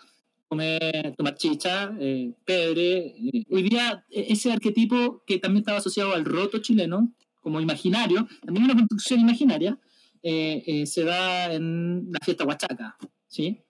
comer, 0.49 1.15
tomar 1.15 1.35
chicha, 1.35 1.95
eh, 1.97 2.33
pedre. 2.43 3.15
Eh, 3.17 3.45
hoy 3.49 3.63
día 3.63 4.05
e, 4.11 4.33
ese 4.33 4.51
arquetipo 4.51 5.23
que 5.25 5.39
también 5.39 5.61
estaba 5.61 5.77
asociado 5.77 6.13
al 6.13 6.25
roto 6.25 6.57
chileno, 6.57 7.13
como 7.39 7.61
imaginario, 7.61 8.27
también 8.45 8.65
una 8.65 8.75
construcción 8.75 9.21
imaginaria, 9.21 9.79
eh, 10.21 10.61
eh, 10.67 10.85
se 10.85 11.05
da 11.05 11.53
en 11.53 12.11
la 12.11 12.19
fiesta 12.21 12.43
huachaca, 12.43 12.97
¿sí? 13.29 13.63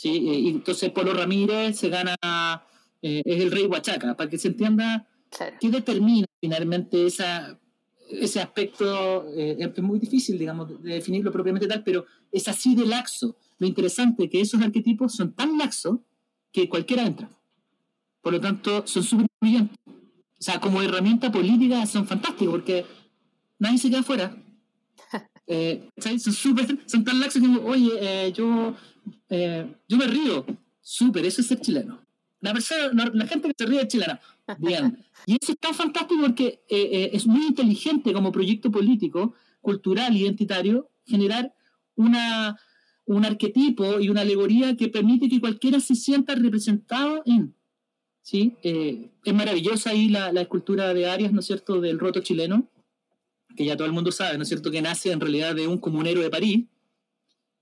¿sí? 0.00 0.08
Eh, 0.08 0.38
y 0.40 0.48
entonces 0.48 0.90
Polo 0.92 1.12
Ramírez 1.12 1.78
se 1.78 1.90
gana, 1.90 2.16
eh, 3.02 3.20
es 3.22 3.42
el 3.42 3.50
rey 3.50 3.66
Huachaca, 3.66 4.16
para 4.16 4.30
que 4.30 4.38
se 4.38 4.48
entienda 4.48 5.06
qué 5.60 5.68
determina 5.68 6.26
finalmente 6.40 7.04
esa, 7.04 7.59
ese 8.12 8.40
aspecto, 8.40 9.26
eh, 9.36 9.56
es 9.58 9.82
muy 9.82 9.98
difícil, 9.98 10.38
digamos, 10.38 10.82
de 10.82 10.94
definirlo 10.94 11.30
propiamente 11.30 11.66
tal, 11.66 11.82
pero 11.84 12.06
es 12.32 12.48
así 12.48 12.74
de 12.74 12.86
laxo. 12.86 13.36
Lo 13.58 13.66
interesante 13.66 14.24
es 14.24 14.30
que 14.30 14.40
esos 14.40 14.60
arquetipos 14.60 15.14
son 15.14 15.32
tan 15.32 15.58
laxos 15.58 15.98
que 16.52 16.68
cualquiera 16.68 17.06
entra. 17.06 17.30
Por 18.22 18.32
lo 18.32 18.40
tanto, 18.40 18.86
son 18.86 19.02
súper 19.02 19.26
brillantes. 19.40 19.78
O 19.86 20.42
sea, 20.42 20.60
como 20.60 20.82
herramienta 20.82 21.30
política 21.30 21.84
son 21.86 22.06
fantásticos 22.06 22.52
porque 22.52 22.84
nadie 23.58 23.78
se 23.78 23.90
queda 23.90 24.00
afuera. 24.00 24.36
son, 25.98 26.18
super, 26.18 26.78
son 26.86 27.04
tan 27.04 27.20
laxos 27.20 27.42
como, 27.42 27.60
oye, 27.60 28.32
yo 28.32 28.74
eh, 29.28 29.72
yo 29.88 29.96
me 29.96 30.06
río, 30.06 30.44
súper, 30.80 31.24
eso 31.24 31.40
es 31.40 31.46
ser 31.46 31.60
chileno. 31.60 32.00
La, 32.40 32.52
persona, 32.52 33.10
la, 33.12 33.26
gente 33.26 33.48
que 33.48 33.54
se 33.56 33.66
ríe 33.66 33.82
es 33.82 33.88
chilena. 33.88 34.20
Bien. 34.58 34.98
Y 35.26 35.36
eso 35.40 35.52
es 35.52 35.58
tan 35.58 35.74
fantástico 35.74 36.20
porque 36.20 36.62
eh, 36.68 36.88
eh, 36.92 37.10
es 37.12 37.26
muy 37.26 37.46
inteligente 37.46 38.12
como 38.12 38.32
proyecto 38.32 38.70
político, 38.70 39.34
cultural, 39.60 40.16
identitario, 40.16 40.90
generar 41.04 41.54
una, 41.96 42.58
un 43.04 43.24
arquetipo 43.24 44.00
y 44.00 44.08
una 44.08 44.22
alegoría 44.22 44.76
que 44.76 44.88
permite 44.88 45.28
que 45.28 45.40
cualquiera 45.40 45.80
se 45.80 45.94
sienta 45.94 46.34
representado 46.34 47.22
en. 47.26 47.54
¿sí? 48.22 48.56
es 48.62 49.34
maravillosa 49.34 49.90
ahí 49.90 50.08
la, 50.08 50.32
la, 50.32 50.42
escultura 50.42 50.94
de 50.94 51.06
Arias, 51.10 51.32
¿no 51.32 51.40
es 51.40 51.46
cierto?, 51.46 51.80
del 51.80 51.98
roto 51.98 52.20
chileno, 52.20 52.68
que 53.56 53.64
ya 53.64 53.76
todo 53.76 53.86
el 53.86 53.92
mundo 53.92 54.12
sabe, 54.12 54.36
¿no 54.36 54.42
es 54.42 54.48
cierto?, 54.48 54.70
que 54.70 54.82
nace 54.82 55.10
en 55.10 55.20
realidad 55.20 55.54
de 55.54 55.66
un 55.66 55.78
comunero 55.78 56.20
de 56.20 56.30
París, 56.30 56.66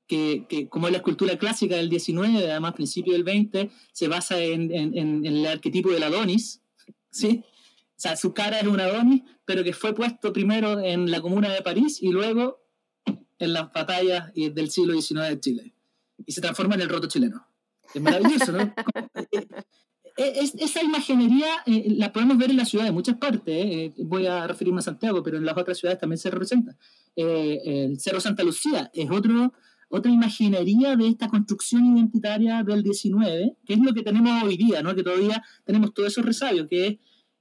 que, 0.09 0.69
como 0.71 0.89
es 0.89 0.93
la 0.93 0.99
escultura 0.99 1.39
clásica 1.39 1.77
del 1.77 1.91
19, 1.91 2.51
además 2.51 2.75
principio 2.75 3.13
del 3.13 3.25
20, 3.25 3.71
se 3.93 4.09
basa 4.09 4.41
en, 4.41 4.73
en, 4.73 5.25
el 5.25 5.47
arquetipo 5.47 5.91
del 5.91 6.03
Adonis, 6.03 6.63
¿sí? 7.11 7.45
O 7.45 8.01
sea, 8.01 8.17
su 8.17 8.33
cara 8.33 8.59
es 8.61 8.67
un 8.67 8.81
Adonis, 8.81 9.23
pero 9.45 9.63
que 9.63 9.73
fue 9.73 9.95
puesto 9.95 10.33
primero 10.33 10.81
en 10.81 11.11
la 11.11 11.21
comuna 11.21 11.53
de 11.53 11.63
París 11.63 11.99
y 12.01 12.11
luego 12.11 12.65
en 13.39 13.53
las 13.53 13.73
batallas 13.73 14.33
del 14.35 14.71
siglo 14.71 14.95
XIX 14.95 15.29
de 15.29 15.41
Chile. 15.41 15.75
Y 16.27 16.33
se 16.33 16.41
transforma 16.41 16.75
en 16.75 16.81
el 16.81 16.89
roto 16.89 17.07
chileno. 17.07 17.47
Es 17.95 18.01
maravilloso, 18.01 18.53
¿no? 18.53 18.75
Es, 20.19 20.53
esa 20.57 20.83
imaginería 20.83 21.47
eh, 21.65 21.95
la 21.97 22.13
podemos 22.13 22.37
ver 22.39 22.51
en 22.51 22.57
la 22.57 22.65
ciudad 22.65 22.85
de 22.85 22.91
muchas 22.91 23.17
partes. 23.19 23.55
Eh, 23.57 23.93
voy 23.99 24.27
a 24.27 24.49
referirme 24.49 24.81
a 24.81 24.83
Santiago, 24.83 25.23
pero 25.23 25.37
en 25.37 25.45
las 25.45 25.57
otras 25.57 25.79
ciudades 25.79 26.01
también 26.01 26.19
se 26.19 26.29
representa. 26.29 26.77
Eh, 27.15 27.61
el 27.65 28.01
Cerro 28.01 28.19
Santa 28.19 28.43
Lucía 28.43 28.91
es 28.93 29.09
otro 29.13 29.53
otra 29.89 30.13
imaginería 30.13 30.97
de 30.97 31.09
esta 31.09 31.29
construcción 31.29 31.97
identitaria 31.97 32.63
del 32.63 32.83
19, 32.83 33.57
que 33.65 33.75
es 33.75 33.81
lo 33.81 33.95
que 33.95 34.03
tenemos 34.03 34.43
hoy 34.43 34.57
día, 34.57 34.83
¿no? 34.83 34.95
que 34.95 35.03
todavía 35.03 35.43
tenemos 35.65 35.95
todos 35.95 36.13
esos 36.13 36.25
resabios, 36.25 36.69
que 36.69 36.87
es, 36.87 36.97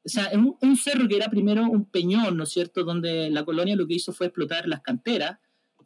o 0.05 0.09
sea, 0.09 0.31
un, 0.33 0.55
un, 0.61 0.77
cerro 0.77 1.07
que 1.07 1.17
era 1.17 1.29
primero 1.29 1.63
un 1.63 1.85
peñón, 1.85 2.37
¿no 2.37 2.43
es 2.43 2.49
cierto?, 2.49 2.83
donde 2.83 3.29
la 3.29 3.43
colonia 3.43 3.75
lo 3.75 3.85
que 3.85 3.95
hizo 3.95 4.13
fue 4.13 4.27
explotar 4.27 4.67
las 4.67 4.81
canteras, 4.81 5.37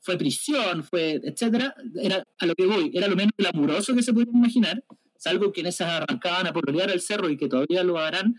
fue 0.01 0.17
prisión, 0.17 0.83
fue, 0.83 1.19
etcétera, 1.23 1.75
era 1.95 2.23
a 2.39 2.45
lo 2.45 2.55
que 2.55 2.65
voy, 2.65 2.91
era 2.93 3.07
lo 3.07 3.15
menos 3.15 3.33
glamuroso 3.37 3.95
que 3.95 4.03
se 4.03 4.13
puede 4.13 4.29
imaginar, 4.31 4.83
salvo 5.17 5.51
quienes 5.51 5.79
arrancaban 5.81 6.47
a 6.47 6.53
pololear 6.53 6.89
el 6.91 7.01
cerro 7.01 7.29
y 7.29 7.37
que 7.37 7.47
todavía 7.47 7.83
lo 7.83 7.97
harán 7.97 8.35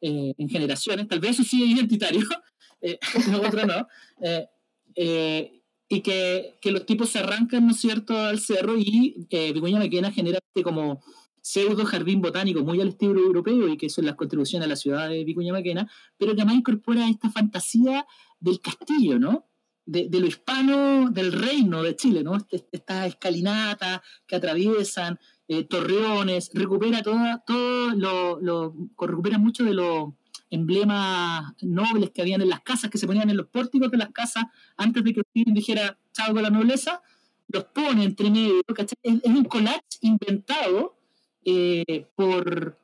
eh, 0.00 0.34
en 0.36 0.48
generaciones, 0.48 1.08
tal 1.08 1.20
vez 1.20 1.32
eso 1.32 1.44
sí 1.44 1.62
es 1.62 1.70
identitario, 1.70 2.26
eh, 2.80 2.98
otro 3.44 3.66
no, 3.66 3.86
eh, 4.20 4.46
eh 4.94 5.60
y 5.94 6.00
que, 6.00 6.56
que, 6.60 6.72
los 6.72 6.84
tipos 6.86 7.10
se 7.10 7.20
arrancan, 7.20 7.66
¿no 7.66 7.72
es 7.72 7.80
cierto?, 7.80 8.18
al 8.18 8.40
cerro 8.40 8.76
y 8.76 9.26
eh, 9.30 9.52
Vicuña 9.52 9.78
Maquena 9.78 10.10
genera 10.10 10.38
este 10.44 10.62
como 10.62 11.02
pseudo 11.40 11.84
jardín 11.84 12.22
botánico 12.22 12.62
muy 12.62 12.80
al 12.80 12.88
estilo 12.88 13.20
europeo 13.20 13.68
y 13.68 13.76
que 13.76 13.90
son 13.90 14.06
las 14.06 14.14
contribuciones 14.14 14.64
a 14.66 14.68
la 14.68 14.76
ciudad 14.76 15.08
de 15.08 15.24
Vicuña 15.24 15.52
Maquena, 15.52 15.90
pero 16.16 16.34
que 16.34 16.40
además 16.40 16.56
incorpora 16.56 17.08
esta 17.08 17.30
fantasía 17.30 18.06
del 18.40 18.60
castillo, 18.60 19.18
¿no? 19.18 19.46
De, 19.86 20.08
de 20.08 20.20
lo 20.20 20.26
hispano, 20.26 21.10
del 21.10 21.32
reino 21.32 21.82
de 21.82 21.94
Chile, 21.94 22.22
¿no? 22.22 22.36
Este, 22.36 22.66
Estas 22.72 23.08
escalinatas 23.08 24.00
que 24.26 24.36
atraviesan, 24.36 25.18
eh, 25.46 25.64
torreones, 25.64 26.50
recupera 26.54 27.02
todo, 27.02 27.18
todo 27.46 27.90
lo, 27.90 28.40
lo, 28.40 28.74
recupera 28.98 29.36
mucho 29.36 29.64
de 29.64 29.74
lo 29.74 30.16
emblemas 30.54 31.52
nobles 31.62 32.10
que 32.10 32.22
habían 32.22 32.40
en 32.40 32.48
las 32.48 32.60
casas, 32.60 32.90
que 32.90 32.98
se 32.98 33.06
ponían 33.06 33.30
en 33.30 33.36
los 33.36 33.46
pórticos 33.46 33.90
de 33.90 33.98
las 33.98 34.10
casas 34.10 34.44
antes 34.76 35.02
de 35.04 35.12
que 35.12 35.22
el 35.34 35.54
dijera 35.54 35.98
chao 36.12 36.32
con 36.32 36.42
la 36.42 36.50
nobleza, 36.50 37.02
los 37.48 37.64
pone 37.64 38.04
entre 38.04 38.30
medio. 38.30 38.62
Es, 39.02 39.20
un 39.24 39.44
collage 39.44 39.98
inventado 40.00 40.96
eh, 41.44 42.06
por, 42.14 42.78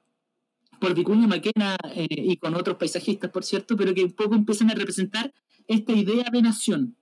por 0.80 0.94
Vicuña 0.94 1.26
Maquena 1.26 1.76
eh, 1.94 2.06
y 2.10 2.36
con 2.36 2.54
otros 2.54 2.76
paisajistas, 2.76 3.30
por 3.30 3.44
cierto, 3.44 3.76
pero 3.76 3.94
que 3.94 4.04
un 4.04 4.12
poco 4.12 4.34
empiezan 4.34 4.70
a 4.70 4.74
representar 4.74 5.32
esta 5.66 5.92
idea 5.92 6.24
de 6.30 6.42
nación. 6.42 6.96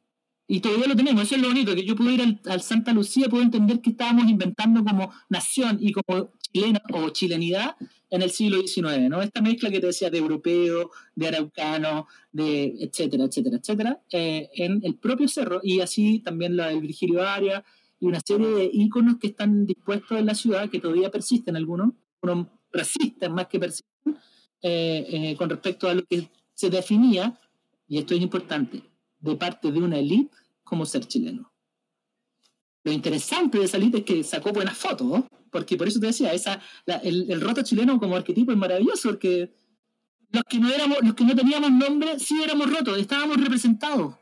Y 0.51 0.61
todavía 0.61 0.87
lo 0.87 0.97
tenemos, 0.97 1.25
eso 1.25 1.35
es 1.35 1.43
lo 1.43 1.49
bonito, 1.49 1.75
que 1.75 1.85
yo 1.85 1.95
puedo 1.95 2.11
ir 2.11 2.23
al, 2.23 2.41
al, 2.47 2.63
Santa 2.63 2.95
Lucía, 2.95 3.29
puedo 3.29 3.43
entender 3.43 3.83
que 3.83 3.91
estábamos 3.91 4.31
inventando 4.31 4.83
como 4.83 5.13
nación 5.29 5.77
y 5.79 5.93
como 5.93 6.31
chilena 6.41 6.81
o 6.95 7.11
chilenidad 7.11 7.77
en 8.11 8.23
el 8.23 8.31
siglo 8.31 8.61
XIX, 8.61 9.09
¿no? 9.11 9.21
Esta 9.23 9.41
mezcla 9.41 9.71
que 9.71 9.81
te 9.81 9.87
decía 9.87 10.11
de 10.11 10.19
europeo, 10.19 10.91
de 11.15 11.29
araucano, 11.29 12.07
de 12.33 12.75
etcétera, 12.81 13.25
etcétera, 13.25 13.57
etcétera, 13.59 14.01
eh, 14.11 14.49
en 14.55 14.81
el 14.85 14.95
propio 14.97 15.29
cerro, 15.29 15.61
y 15.63 15.81
así 15.81 16.21
también 16.21 16.57
la 16.57 16.69
del 16.69 16.81
Virgilio 16.81 17.23
Aria, 17.23 17.65
y 18.01 18.07
una 18.07 18.21
serie 18.21 18.49
de 18.49 18.71
íconos 18.73 19.17
que 19.19 19.29
están 19.29 19.67
dispuestos 19.67 20.19
en 20.19 20.27
la 20.27 20.35
ciudad, 20.35 20.71
que 20.71 20.81
todavía 20.81 21.11
persisten 21.11 21.57
algunos, 21.57 21.93
unos 22.23 22.47
resisten 22.73 23.33
más 23.33 23.47
que 23.49 23.59
persisten, 23.59 24.17
eh, 24.63 25.07
eh, 25.11 25.37
con 25.37 25.51
respecto 25.51 25.89
a 25.89 25.95
lo 25.95 26.05
que 26.05 26.29
se 26.55 26.71
definía, 26.71 27.39
y 27.87 27.99
esto 27.99 28.15
es 28.15 28.21
importante, 28.21 28.83
de 29.21 29.37
parte 29.37 29.73
de 29.73 29.81
una 29.81 29.99
élite 29.99 30.35
como 30.63 30.87
ser 30.87 31.07
chileno. 31.07 31.53
Lo 32.85 32.93
interesante 32.93 33.59
de 33.59 33.65
esa 33.65 33.77
élite 33.77 33.99
es 33.99 34.05
que 34.05 34.25
sacó 34.25 34.53
buenas 34.53 34.77
fotos, 34.77 35.07
¿no? 35.07 35.29
Porque 35.51 35.77
por 35.77 35.89
eso 35.89 36.01
te 36.01 36.07
decía, 36.07 36.33
esa, 36.33 36.61
el, 37.03 37.31
el, 37.31 37.41
roto 37.41 37.63
chileno 37.63 37.99
como 37.99 38.17
arquetipo 38.17 38.53
es 38.53 38.59
maravilloso, 38.59 39.11
porque 39.11 39.53
los 40.31 40.43
que 40.45 40.59
no 40.59 40.69
éramos, 40.69 40.99
los 41.03 41.15
que 41.15 41.25
no 41.25 41.35
teníamos 41.35 41.71
nombre, 41.71 42.19
sí 42.19 42.43
éramos 42.43 42.71
rotos, 42.71 42.99
estábamos 42.99 43.39
representados. 43.39 44.15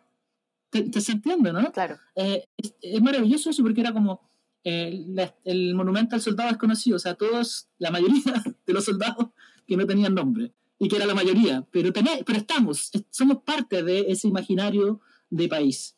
¿Te, 0.71 0.83
te 0.83 1.01
se 1.01 1.13
entiende, 1.13 1.53
no? 1.53 1.71
Claro. 1.73 1.99
Eh, 2.15 2.45
es, 2.81 3.01
maravilloso 3.01 3.51
eso 3.51 3.63
porque 3.63 3.81
era 3.81 3.93
como 3.93 4.21
eh, 4.65 5.07
el 5.45 5.75
monumento 5.75 6.17
al 6.17 6.23
soldado 6.23 6.51
desconocido, 6.51 6.97
o 6.97 7.01
sea, 7.01 7.15
todos, 7.15 7.69
la 7.79 7.91
mayoría 7.91 8.43
de 8.67 8.73
los 8.73 8.85
soldados 8.85 9.29
que 9.67 9.77
no 9.77 9.87
tenían 9.87 10.15
nombre, 10.15 10.53
y 10.79 10.89
que 10.89 10.97
era 10.97 11.07
la 11.07 11.15
mayoría, 11.15 11.67
pero, 11.71 11.93
tenés, 11.93 12.23
pero 12.25 12.39
estamos, 12.39 12.91
somos 13.11 13.39
parte 13.39 13.83
de 13.83 14.07
ese 14.09 14.29
imaginario 14.29 15.01
de 15.31 15.49
país. 15.49 15.96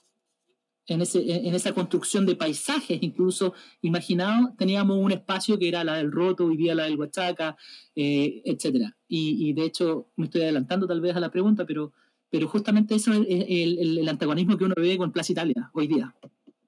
En, 0.88 1.02
ese, 1.02 1.20
en 1.46 1.54
esa 1.54 1.72
construcción 1.72 2.24
de 2.24 2.34
paisajes, 2.34 2.98
incluso 3.02 3.52
imaginados, 3.82 4.56
teníamos 4.56 4.98
un 4.98 5.12
espacio 5.12 5.58
que 5.58 5.68
era 5.68 5.84
la 5.84 5.96
del 5.96 6.10
Roto, 6.10 6.46
hoy 6.46 6.56
día 6.56 6.74
la 6.74 6.84
del 6.84 6.98
Huachaca, 6.98 7.56
eh, 7.94 8.42
etc. 8.44 8.90
Y, 9.06 9.52
de 9.52 9.64
hecho, 9.64 10.08
me 10.16 10.24
estoy 10.24 10.42
adelantando 10.42 10.86
tal 10.86 11.00
vez 11.00 11.14
a 11.14 11.20
la 11.20 11.30
pregunta, 11.30 11.66
pero, 11.66 11.92
pero 12.30 12.48
justamente 12.48 12.94
eso 12.94 13.12
es 13.12 13.20
el, 13.28 13.98
el, 13.98 14.08
antagonismo 14.08 14.56
que 14.56 14.64
uno 14.64 14.74
ve 14.76 14.96
con 14.96 15.12
Plaza 15.12 15.32
Italia 15.32 15.70
hoy 15.74 15.86
día, 15.86 16.14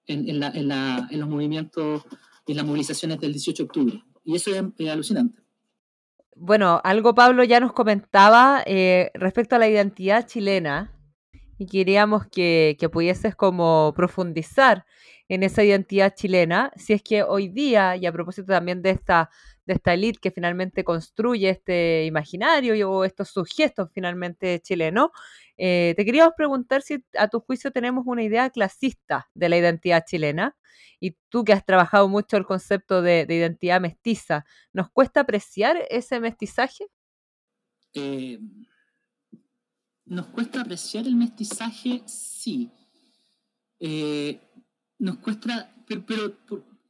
en, 0.07 0.29
en, 0.29 0.39
la, 0.39 0.49
en, 0.50 0.69
la, 0.69 1.09
en 1.11 1.19
los 1.19 1.29
movimientos, 1.29 2.03
en 2.47 2.57
las 2.57 2.67
movilizaciones 2.67 3.19
del 3.21 3.33
18 3.33 3.62
de 3.62 3.67
octubre. 3.67 4.05
Y 4.23 4.37
eso 4.37 4.50
es, 4.50 4.89
alucinante. 4.89 5.41
Bueno, 6.37 6.81
algo 6.85 7.15
Pablo 7.15 7.43
ya 7.43 7.59
nos 7.59 7.73
comentaba 7.73 8.62
eh, 8.67 9.11
respecto 9.15 9.57
a 9.57 9.59
la 9.59 9.69
identidad 9.69 10.27
chilena, 10.27 10.93
y 11.61 11.67
queríamos 11.67 12.26
que, 12.26 12.79
que 12.81 12.88
pudieses 12.88 13.37
como 13.37 13.93
profundizar 13.95 14.87
en 15.29 15.43
esa 15.43 15.62
identidad 15.62 16.14
chilena, 16.14 16.73
si 16.75 16.95
es 16.95 17.02
que 17.02 17.23
hoy 17.23 17.49
día, 17.49 17.97
y 17.97 18.07
a 18.07 18.12
propósito 18.12 18.47
también 18.47 18.81
de 18.81 18.90
esta, 18.90 19.29
de 19.67 19.75
esta 19.75 19.93
elite 19.93 20.19
que 20.23 20.31
finalmente 20.31 20.85
construye 20.85 21.50
este 21.50 22.07
imaginario 22.07 22.90
o 22.90 23.05
estos 23.05 23.29
sujetos 23.29 23.90
finalmente 23.93 24.61
chilenos, 24.61 25.11
eh, 25.59 25.93
te 25.99 26.07
queríamos 26.07 26.33
preguntar 26.35 26.81
si 26.81 27.05
a 27.19 27.29
tu 27.29 27.40
juicio 27.40 27.71
tenemos 27.71 28.05
una 28.07 28.23
idea 28.23 28.49
clasista 28.49 29.29
de 29.35 29.50
la 29.50 29.59
identidad 29.59 30.05
chilena, 30.07 30.57
y 30.99 31.14
tú 31.29 31.45
que 31.45 31.52
has 31.52 31.67
trabajado 31.67 32.09
mucho 32.09 32.38
el 32.38 32.47
concepto 32.47 33.02
de, 33.02 33.26
de 33.26 33.35
identidad 33.35 33.83
mestiza, 33.83 34.47
¿nos 34.73 34.90
cuesta 34.90 35.21
apreciar 35.21 35.76
ese 35.90 36.21
mestizaje? 36.21 36.87
Eh, 37.93 38.38
nos 40.11 40.26
cuesta 40.26 40.61
apreciar 40.61 41.07
el 41.07 41.14
mestizaje, 41.14 42.02
sí. 42.05 42.69
Eh, 43.79 44.40
nos 44.99 45.19
cuesta, 45.19 45.73
pero, 45.87 46.05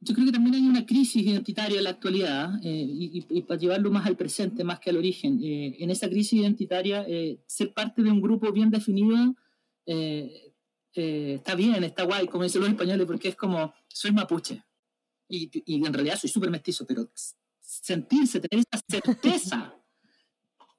yo 0.01 0.15
creo 0.15 0.25
que 0.25 0.31
también 0.31 0.55
hay 0.55 0.67
una 0.67 0.87
crisis 0.87 1.21
identitaria 1.21 1.77
en 1.77 1.83
la 1.83 1.91
actualidad, 1.91 2.59
eh, 2.63 2.85
y, 2.89 3.41
para 3.43 3.59
llevarlo 3.59 3.91
más 3.91 4.07
al 4.07 4.17
presente, 4.17 4.63
más 4.63 4.79
que 4.79 4.89
al 4.89 4.97
origen. 4.97 5.39
Eh, 5.43 5.77
en 5.79 5.91
esa 5.91 6.09
crisis 6.09 6.33
identitaria, 6.33 7.05
ser 7.45 7.73
parte 7.73 8.01
de 8.01 8.09
un 8.09 8.21
grupo 8.21 8.51
bien 8.51 8.71
definido 8.71 9.35
está 10.93 11.55
bien, 11.55 11.83
está 11.83 12.03
guay, 12.03 12.27
como 12.27 12.43
dicen 12.43 12.61
los 12.61 12.69
españoles, 12.71 13.05
porque 13.05 13.29
es 13.29 13.35
como, 13.35 13.73
soy 13.87 14.11
mapuche. 14.11 14.63
Y, 15.29 15.49
y 15.65 15.85
en 15.85 15.93
realidad 15.93 16.17
soy 16.19 16.29
súper 16.29 16.49
mestizo, 16.49 16.85
pero 16.87 17.09
sentirse, 17.61 18.39
tener 18.39 18.65
esa 18.67 18.83
certeza 18.89 19.75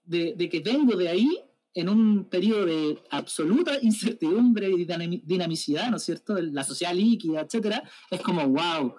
de, 0.05 0.35
de 0.35 0.49
que 0.49 0.61
vengo 0.61 0.97
de 0.97 1.09
ahí, 1.09 1.39
en 1.75 1.89
un 1.89 2.25
periodo 2.29 2.67
de 2.67 3.03
absoluta 3.11 3.73
incertidumbre 3.83 4.71
y 4.71 4.87
dinamicidad, 5.25 5.91
¿no 5.91 5.97
es 5.97 6.03
cierto? 6.03 6.35
La 6.41 6.65
sociedad 6.65 6.95
líquida, 6.95 7.41
etcétera, 7.41 7.83
es 8.11 8.21
como 8.21 8.47
wow. 8.49 8.95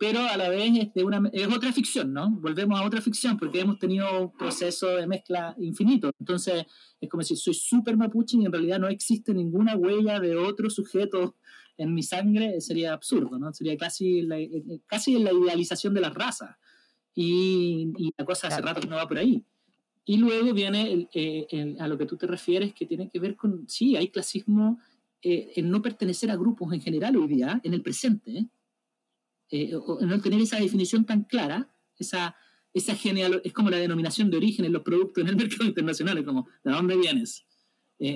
Pero 0.00 0.20
a 0.20 0.36
la 0.36 0.48
vez 0.48 0.70
es, 0.78 0.94
de 0.94 1.02
una, 1.02 1.28
es 1.32 1.48
otra 1.48 1.72
ficción, 1.72 2.12
¿no? 2.12 2.30
Volvemos 2.30 2.78
a 2.78 2.84
otra 2.84 3.00
ficción 3.00 3.36
porque 3.36 3.60
hemos 3.60 3.80
tenido 3.80 4.26
un 4.26 4.32
proceso 4.32 4.86
de 4.94 5.08
mezcla 5.08 5.56
infinito. 5.58 6.12
Entonces, 6.20 6.66
es 7.00 7.08
como 7.08 7.24
si 7.24 7.34
soy 7.34 7.54
súper 7.54 7.96
mapuche 7.96 8.36
y 8.36 8.44
en 8.44 8.52
realidad 8.52 8.78
no 8.78 8.86
existe 8.88 9.34
ninguna 9.34 9.74
huella 9.74 10.20
de 10.20 10.36
otro 10.36 10.70
sujeto 10.70 11.34
en 11.76 11.94
mi 11.94 12.04
sangre, 12.04 12.60
sería 12.60 12.92
absurdo, 12.92 13.38
¿no? 13.38 13.52
Sería 13.52 13.76
casi 13.76 14.22
la, 14.22 14.38
eh, 14.38 14.48
eh, 14.52 14.80
casi 14.86 15.18
la 15.18 15.32
idealización 15.32 15.94
de 15.94 16.00
la 16.00 16.10
raza. 16.10 16.58
Y, 17.14 17.92
y 17.96 18.12
la 18.16 18.24
cosa 18.24 18.46
hace 18.46 18.60
rato 18.60 18.80
que 18.80 18.86
no 18.86 18.96
va 18.96 19.08
por 19.08 19.18
ahí. 19.18 19.44
Y 20.08 20.16
luego 20.16 20.54
viene 20.54 21.06
eh, 21.12 21.76
a 21.78 21.86
lo 21.86 21.98
que 21.98 22.06
tú 22.06 22.16
te 22.16 22.26
refieres, 22.26 22.72
que 22.72 22.86
tiene 22.86 23.10
que 23.10 23.20
ver 23.20 23.36
con, 23.36 23.68
sí, 23.68 23.94
hay 23.94 24.08
clasismo 24.08 24.80
eh, 25.20 25.52
en 25.56 25.70
no 25.70 25.82
pertenecer 25.82 26.30
a 26.30 26.36
grupos 26.36 26.72
en 26.72 26.80
general 26.80 27.14
hoy 27.18 27.28
día, 27.28 27.60
en 27.62 27.74
el 27.74 27.82
presente, 27.82 28.48
eh, 29.50 29.70
en 30.00 30.08
no 30.08 30.18
tener 30.22 30.40
esa 30.40 30.58
definición 30.58 31.04
tan 31.04 31.24
clara, 31.24 31.68
esa, 31.98 32.34
esa 32.72 32.94
genial, 32.94 33.42
es 33.44 33.52
como 33.52 33.68
la 33.68 33.76
denominación 33.76 34.30
de 34.30 34.38
origen 34.38 34.64
en 34.64 34.72
los 34.72 34.82
productos 34.82 35.20
en 35.22 35.28
el 35.28 35.36
mercado 35.36 35.64
internacional, 35.66 36.24
como, 36.24 36.48
¿de 36.64 36.72
dónde 36.72 36.96
vienes? 36.96 37.44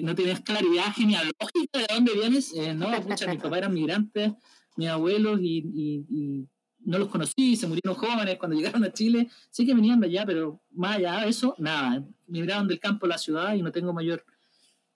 no 0.03 0.15
tienes 0.15 0.41
claridad 0.41 0.95
genealógica 0.95 1.79
de 1.79 1.87
dónde 1.93 2.15
vienes, 2.15 2.55
no, 2.75 2.89
muchas, 3.03 3.29
mis 3.29 3.43
papás 3.43 3.59
eran 3.59 3.75
migrantes, 3.75 4.33
mis 4.77 4.89
abuelos 4.89 5.41
y 5.43 6.49
no 6.85 6.99
los 6.99 7.09
conocí, 7.09 7.57
se 7.57 7.67
murieron 7.67 7.95
jóvenes 7.95 8.39
cuando 8.39 8.57
llegaron 8.59 8.85
a 8.85 8.93
Chile, 8.93 9.29
sí 9.51 9.67
que 9.67 9.75
venían 9.75 10.01
de 10.01 10.07
allá, 10.07 10.25
pero 10.27 10.61
más 10.71 10.97
allá 10.97 11.21
de 11.21 11.29
eso, 11.29 11.55
nada, 11.59 12.05
migraron 12.27 12.69
del 12.69 12.81
campo 12.81 13.07
a 13.07 13.11
la 13.11 13.19
ciudad 13.19 13.55
y 13.55 13.63
no 13.63 13.73
tengo 13.73 13.93
mayor 13.93 14.25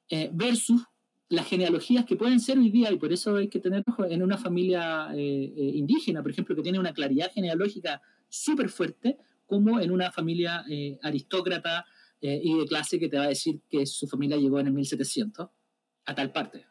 eh, 0.08 0.30
versus 0.32 0.82
las 1.28 1.46
genealogías 1.46 2.04
que 2.04 2.14
pueden 2.14 2.38
ser 2.38 2.58
hoy 2.58 2.70
día, 2.70 2.92
y 2.92 2.98
por 2.98 3.12
eso 3.12 3.36
hay 3.36 3.48
que 3.48 3.58
tener 3.58 3.82
en 4.08 4.22
una 4.22 4.38
familia 4.38 5.08
eh, 5.12 5.52
eh, 5.56 5.70
indígena, 5.74 6.22
por 6.22 6.30
ejemplo, 6.30 6.54
que 6.54 6.62
tiene 6.62 6.78
una 6.78 6.92
claridad 6.92 7.32
genealógica 7.32 8.00
súper 8.28 8.68
fuerte, 8.68 9.18
como 9.44 9.80
en 9.80 9.90
una 9.90 10.10
familia 10.10 10.64
aristócrata 11.02 11.84
y 12.20 12.58
de 12.58 12.66
clase 12.66 12.98
que 12.98 13.08
te 13.08 13.16
va 13.16 13.24
a 13.24 13.28
decir 13.28 13.60
que 13.68 13.86
su 13.86 14.08
familia 14.08 14.36
llegó 14.36 14.58
en 14.58 14.66
el 14.66 14.72
1700 14.72 15.48
a 16.06 16.14
tal 16.16 16.32
parte 16.32 16.65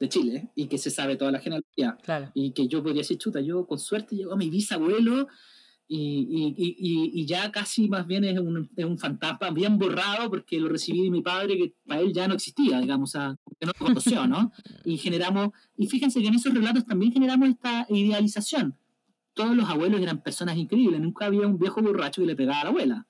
de 0.00 0.08
Chile 0.08 0.50
y 0.54 0.66
que 0.66 0.78
se 0.78 0.90
sabe 0.90 1.16
toda 1.16 1.30
la 1.30 1.40
genealogía. 1.40 1.96
Y 2.34 2.52
que 2.52 2.68
yo 2.68 2.82
podría 2.82 3.02
decir, 3.02 3.18
chuta, 3.18 3.40
yo 3.40 3.66
con 3.66 3.78
suerte 3.78 4.16
llego 4.16 4.32
a 4.32 4.36
mi 4.36 4.50
bisabuelo 4.50 5.28
y, 5.86 6.54
y, 6.56 7.20
y, 7.20 7.26
ya 7.26 7.52
casi 7.52 7.88
más 7.88 8.06
bien 8.06 8.24
es 8.24 8.38
un, 8.38 8.70
es 8.74 8.84
un, 8.86 8.98
fantasma 8.98 9.50
bien 9.50 9.78
borrado 9.78 10.30
porque 10.30 10.58
lo 10.58 10.68
recibí 10.68 11.02
de 11.02 11.10
mi 11.10 11.20
padre 11.20 11.58
que 11.58 11.74
para 11.86 12.00
él 12.00 12.12
ya 12.12 12.26
no 12.26 12.34
existía, 12.34 12.80
digamos, 12.80 13.12
que 13.12 13.66
no 13.66 13.72
lo 13.78 13.86
conoció, 13.86 14.26
¿no? 14.26 14.50
Y 14.86 14.96
generamos, 14.96 15.50
y 15.76 15.86
fíjense 15.86 16.22
que 16.22 16.28
en 16.28 16.34
esos 16.34 16.54
relatos 16.54 16.86
también 16.86 17.12
generamos 17.12 17.50
esta 17.50 17.86
idealización. 17.90 18.76
Todos 19.34 19.54
los 19.54 19.68
abuelos 19.68 20.00
eran 20.00 20.22
personas 20.22 20.56
increíbles, 20.56 21.00
nunca 21.00 21.26
había 21.26 21.46
un 21.46 21.58
viejo 21.58 21.82
borracho 21.82 22.22
que 22.22 22.28
le 22.28 22.36
pegaba 22.36 22.60
a 22.60 22.64
la 22.64 22.70
abuela. 22.70 23.06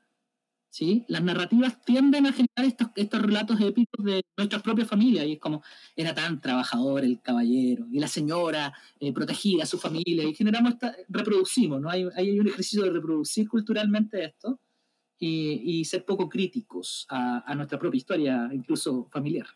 ¿Sí? 0.75 1.05
Las 1.07 1.23
narrativas 1.23 1.81
tienden 1.83 2.27
a 2.27 2.33
generar 2.33 2.65
estos, 2.67 2.89
estos 2.97 3.23
relatos 3.23 3.61
épicos 3.61 4.05
de 4.05 4.23
nuestras 4.37 4.61
propias 4.61 4.89
familias, 4.89 5.25
y 5.25 5.35
es 5.35 5.39
como, 5.39 5.63
era 5.95 6.13
tan 6.13 6.41
trabajador 6.41 7.05
el 7.05 7.21
caballero, 7.23 7.87
y 7.93 8.01
la 8.01 8.09
señora 8.09 8.73
eh, 8.99 9.13
protegía 9.13 9.63
a 9.63 9.67
su 9.67 9.79
familia, 9.79 10.25
y 10.25 10.35
generamos, 10.35 10.73
esta, 10.73 10.97
reproducimos, 11.09 11.81
¿no? 11.81 11.89
Hay, 11.89 12.09
hay 12.17 12.41
un 12.41 12.49
ejercicio 12.49 12.83
de 12.83 12.91
reproducir 12.91 13.49
culturalmente 13.49 14.25
esto, 14.25 14.59
y, 15.17 15.79
y 15.79 15.85
ser 15.85 16.05
poco 16.05 16.29
críticos 16.29 17.07
a, 17.09 17.45
a, 17.47 17.55
nuestra 17.55 17.79
propia 17.79 17.99
historia, 17.99 18.51
incluso 18.53 19.07
familiar. 19.13 19.47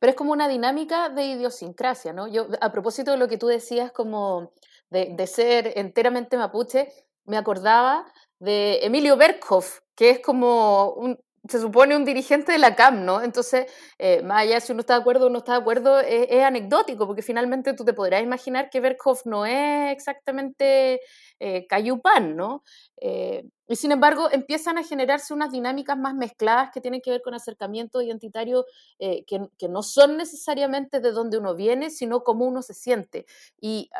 Pero 0.00 0.10
es 0.10 0.16
como 0.16 0.32
una 0.32 0.48
dinámica 0.48 1.10
de 1.10 1.26
idiosincrasia, 1.26 2.12
¿no? 2.12 2.26
Yo, 2.26 2.48
a 2.60 2.72
propósito 2.72 3.12
de 3.12 3.18
lo 3.18 3.28
que 3.28 3.38
tú 3.38 3.46
decías 3.46 3.92
como 3.92 4.52
de, 4.90 5.14
de 5.16 5.26
ser 5.28 5.74
enteramente 5.76 6.36
mapuche, 6.36 6.88
me 7.24 7.36
acordaba 7.36 8.04
de 8.38 8.80
Emilio 8.82 9.16
Berkhoff, 9.16 9.80
que 9.94 10.10
es 10.10 10.20
como 10.20 10.92
un, 10.92 11.18
se 11.48 11.60
supone 11.60 11.96
un 11.96 12.04
dirigente 12.04 12.52
de 12.52 12.58
la 12.58 12.74
CAM, 12.74 13.04
¿no? 13.04 13.22
Entonces, 13.22 13.66
eh, 13.98 14.22
más 14.22 14.42
allá 14.42 14.60
si 14.60 14.72
uno 14.72 14.80
está 14.80 14.94
de 14.94 15.00
acuerdo 15.00 15.26
o 15.26 15.30
no 15.30 15.38
está 15.38 15.52
de 15.52 15.58
acuerdo, 15.58 16.00
es, 16.00 16.42
anecdótico, 16.42 17.06
porque 17.06 17.22
finalmente 17.22 17.74
tú 17.74 17.84
te 17.84 17.92
podrás 17.92 18.22
imaginar 18.22 18.70
que 18.70 18.80
Berkhoff 18.80 19.26
no 19.26 19.46
es 19.46 19.92
exactamente 19.92 21.00
eh, 21.40 21.66
Cayupan, 21.66 22.36
¿no? 22.36 22.62
Eh, 23.00 23.44
y 23.68 23.76
sin 23.76 23.92
embargo, 23.92 24.28
empiezan 24.30 24.78
a 24.78 24.84
generarse 24.84 25.34
unas 25.34 25.52
dinámicas 25.52 25.98
más 25.98 26.14
mezcladas 26.14 26.70
que 26.72 26.80
tienen 26.80 27.00
que 27.00 27.10
ver 27.10 27.22
con 27.22 27.34
acercamiento 27.34 28.00
identitario 28.00 28.64
que, 28.98 29.24
que, 29.58 29.68
no 29.68 29.82
son 29.82 30.16
necesariamente 30.16 31.00
de 31.00 31.10
donde 31.10 31.38
uno 31.38 31.56
viene, 31.56 31.90
sino 31.90 32.22
cómo 32.22 32.44
uno 32.44 32.62
se 32.62 32.74
siente. 32.74 33.26
Y 33.60 33.90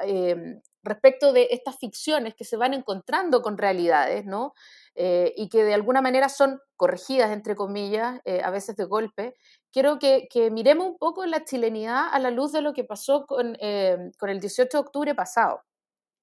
respecto 0.86 1.32
de 1.32 1.48
estas 1.50 1.76
ficciones 1.78 2.34
que 2.34 2.44
se 2.44 2.56
van 2.56 2.72
encontrando 2.72 3.42
con 3.42 3.58
realidades, 3.58 4.24
¿no? 4.24 4.54
Eh, 4.94 5.34
y 5.36 5.50
que 5.50 5.62
de 5.64 5.74
alguna 5.74 6.00
manera 6.00 6.30
son 6.30 6.60
corregidas, 6.76 7.30
entre 7.30 7.54
comillas, 7.54 8.20
eh, 8.24 8.40
a 8.42 8.50
veces 8.50 8.76
de 8.76 8.84
golpe, 8.84 9.34
quiero 9.70 9.98
que, 9.98 10.28
miremos 10.50 10.86
un 10.86 10.98
poco 10.98 11.26
la 11.26 11.44
chilenidad 11.44 12.06
a 12.10 12.18
la 12.18 12.30
luz 12.30 12.52
de 12.52 12.62
lo 12.62 12.72
que 12.72 12.84
pasó 12.84 13.26
con, 13.26 13.56
eh, 13.60 14.10
con 14.18 14.30
el 14.30 14.40
18 14.40 14.78
de 14.78 14.80
octubre 14.80 15.14
pasado 15.14 15.62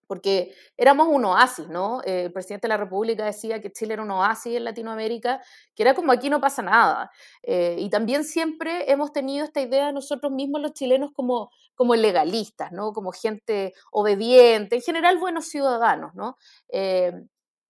porque 0.07 0.53
éramos 0.77 1.07
un 1.07 1.25
oasis, 1.25 1.67
¿no? 1.67 2.01
el 2.03 2.31
presidente 2.31 2.67
de 2.67 2.69
la 2.69 2.77
República 2.77 3.25
decía 3.25 3.61
que 3.61 3.71
Chile 3.71 3.93
era 3.93 4.03
un 4.03 4.11
oasis 4.11 4.55
en 4.55 4.63
Latinoamérica, 4.63 5.41
que 5.75 5.83
era 5.83 5.93
como 5.93 6.11
aquí 6.11 6.29
no 6.29 6.41
pasa 6.41 6.61
nada. 6.61 7.11
y 7.43 7.89
también 7.89 8.23
siempre 8.23 8.91
hemos 8.91 9.11
tenido 9.11 9.45
esta 9.45 9.61
idea 9.61 9.87
de 9.87 9.93
nosotros 9.93 10.31
mismos 10.31 10.61
los 10.61 10.73
chilenos 10.73 11.11
como, 11.13 11.49
como 11.75 11.95
legalistas, 11.95 12.71
¿no? 12.71 12.93
Como 12.93 13.11
gente 13.11 13.73
obediente, 13.91 14.75
en 14.75 14.81
general 14.81 15.17
buenos 15.17 15.47
ciudadanos, 15.47 16.13
¿no? 16.15 16.37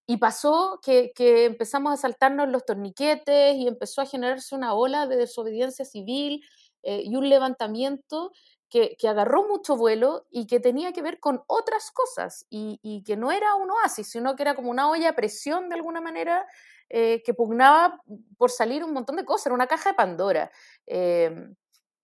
Y 0.05 0.17
pasó 0.17 0.79
que, 0.83 1.13
empezamos 1.45 1.93
a 1.93 1.97
saltarnos 1.97 2.49
los 2.49 2.65
torniquetes 2.65 3.55
y 3.55 3.67
empezó 3.67 4.01
a 4.01 4.05
generarse 4.05 4.53
una 4.53 4.73
ola 4.73 5.07
de 5.07 5.15
desobediencia 5.15 5.85
civil 5.85 6.43
eh, 6.83 7.03
y 7.05 7.15
un 7.15 7.29
levantamiento 7.29 8.31
que, 8.73 9.07
agarró 9.07 9.47
mucho 9.47 9.77
vuelo 9.77 10.25
y 10.31 10.47
que 10.47 10.59
tenía 10.59 10.93
que 10.93 11.03
ver 11.03 11.19
con 11.19 11.43
otras 11.45 11.91
cosas 11.91 12.47
y, 12.49 13.03
que 13.05 13.15
no 13.15 13.31
era 13.31 13.53
un 13.53 13.69
oasis, 13.69 14.07
sino 14.07 14.35
que 14.35 14.41
era 14.41 14.55
como 14.55 14.71
una 14.71 14.89
olla 14.89 15.09
a 15.09 15.15
presión 15.15 15.69
de 15.69 15.75
alguna 15.75 16.01
manera 16.01 16.47
eh, 16.89 17.21
que 17.23 17.35
pugnaba 17.35 18.01
por 18.35 18.49
salir 18.49 18.83
un 18.83 18.91
montón 18.91 19.15
de 19.15 19.25
cosas, 19.25 19.47
era 19.47 19.55
una 19.55 19.67
caja 19.67 19.91
de 19.91 19.95
Pandora. 19.95 20.51
Em, 20.87 21.55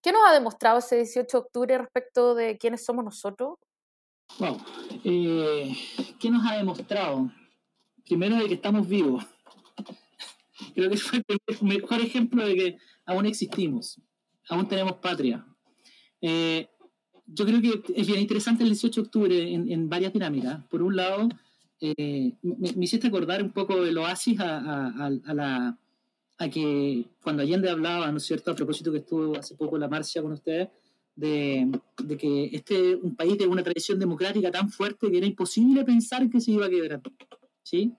¿Qué 0.02 0.12
nos 0.12 0.22
ha 0.28 0.32
demostrado 0.32 0.78
ese 0.78 0.98
18 0.98 1.38
de 1.38 1.44
octubre 1.44 1.78
respecto 1.80 2.36
de 2.36 2.58
quiénes 2.60 2.86
somos 2.86 3.04
nosotros? 3.04 3.58
Wow. 4.38 4.58
Eh, 5.04 5.76
¿Qué 6.20 6.30
nos 6.30 6.46
ha 6.46 6.56
demostrado? 6.56 7.32
Primero 8.06 8.36
de 8.36 8.48
que 8.48 8.54
estamos 8.54 8.88
vivos. 8.88 9.26
Creo 10.76 10.90
que 10.92 10.98
fue 10.98 11.24
el 11.28 11.58
mejor 11.62 12.00
ejemplo 12.00 12.46
de 12.46 12.56
que 12.56 12.78
aún 13.06 13.26
existimos, 13.26 14.00
aún 14.48 14.68
tenemos 14.68 14.98
patria. 14.98 15.44
Eh, 16.22 16.68
yo 17.26 17.46
creo 17.46 17.62
que 17.62 17.82
es 17.96 18.08
bien 18.08 18.20
interesante 18.20 18.64
el 18.64 18.70
18 18.70 19.02
de 19.02 19.06
octubre 19.06 19.54
en, 19.54 19.90
varias 19.90 20.14
dinámicas. 20.14 20.64
Por 20.66 20.82
un 20.82 20.96
lado, 20.96 21.30
eh, 21.80 22.34
me, 22.42 22.86
hiciste 22.86 23.08
acordar 23.08 23.44
un 23.44 23.52
poco 23.52 23.84
del 23.84 23.98
oasis 23.98 24.40
a, 24.40 25.10
la, 25.34 25.78
a 26.38 26.50
que 26.50 27.06
cuando 27.22 27.44
Allende 27.44 27.70
hablaba, 27.70 28.12
¿no 28.12 28.18
es 28.18 28.26
cierto?, 28.26 28.52
a 28.52 28.56
propósito 28.56 28.92
que 28.92 29.00
estuvo 29.00 29.38
hace 29.38 29.56
poco 29.56 29.78
la 29.78 29.88
marcha 29.88 30.22
con 30.22 30.32
ustedes, 30.32 30.70
de, 31.16 31.70
de, 32.02 32.18
que 32.18 32.46
este 32.54 32.96
un 32.96 33.14
país 33.16 33.38
de 33.38 33.46
una 33.46 33.62
tradición 33.62 34.00
democrática 34.00 34.50
tan 34.52 34.70
fuerte 34.70 35.12
que 35.12 35.18
era 35.18 35.26
imposible 35.26 35.84
pensar 35.84 36.30
que 36.30 36.40
se 36.40 36.52
iba 36.52 36.66
a 36.66 36.70
quebrar. 36.70 37.02
¿sí? 37.62 37.94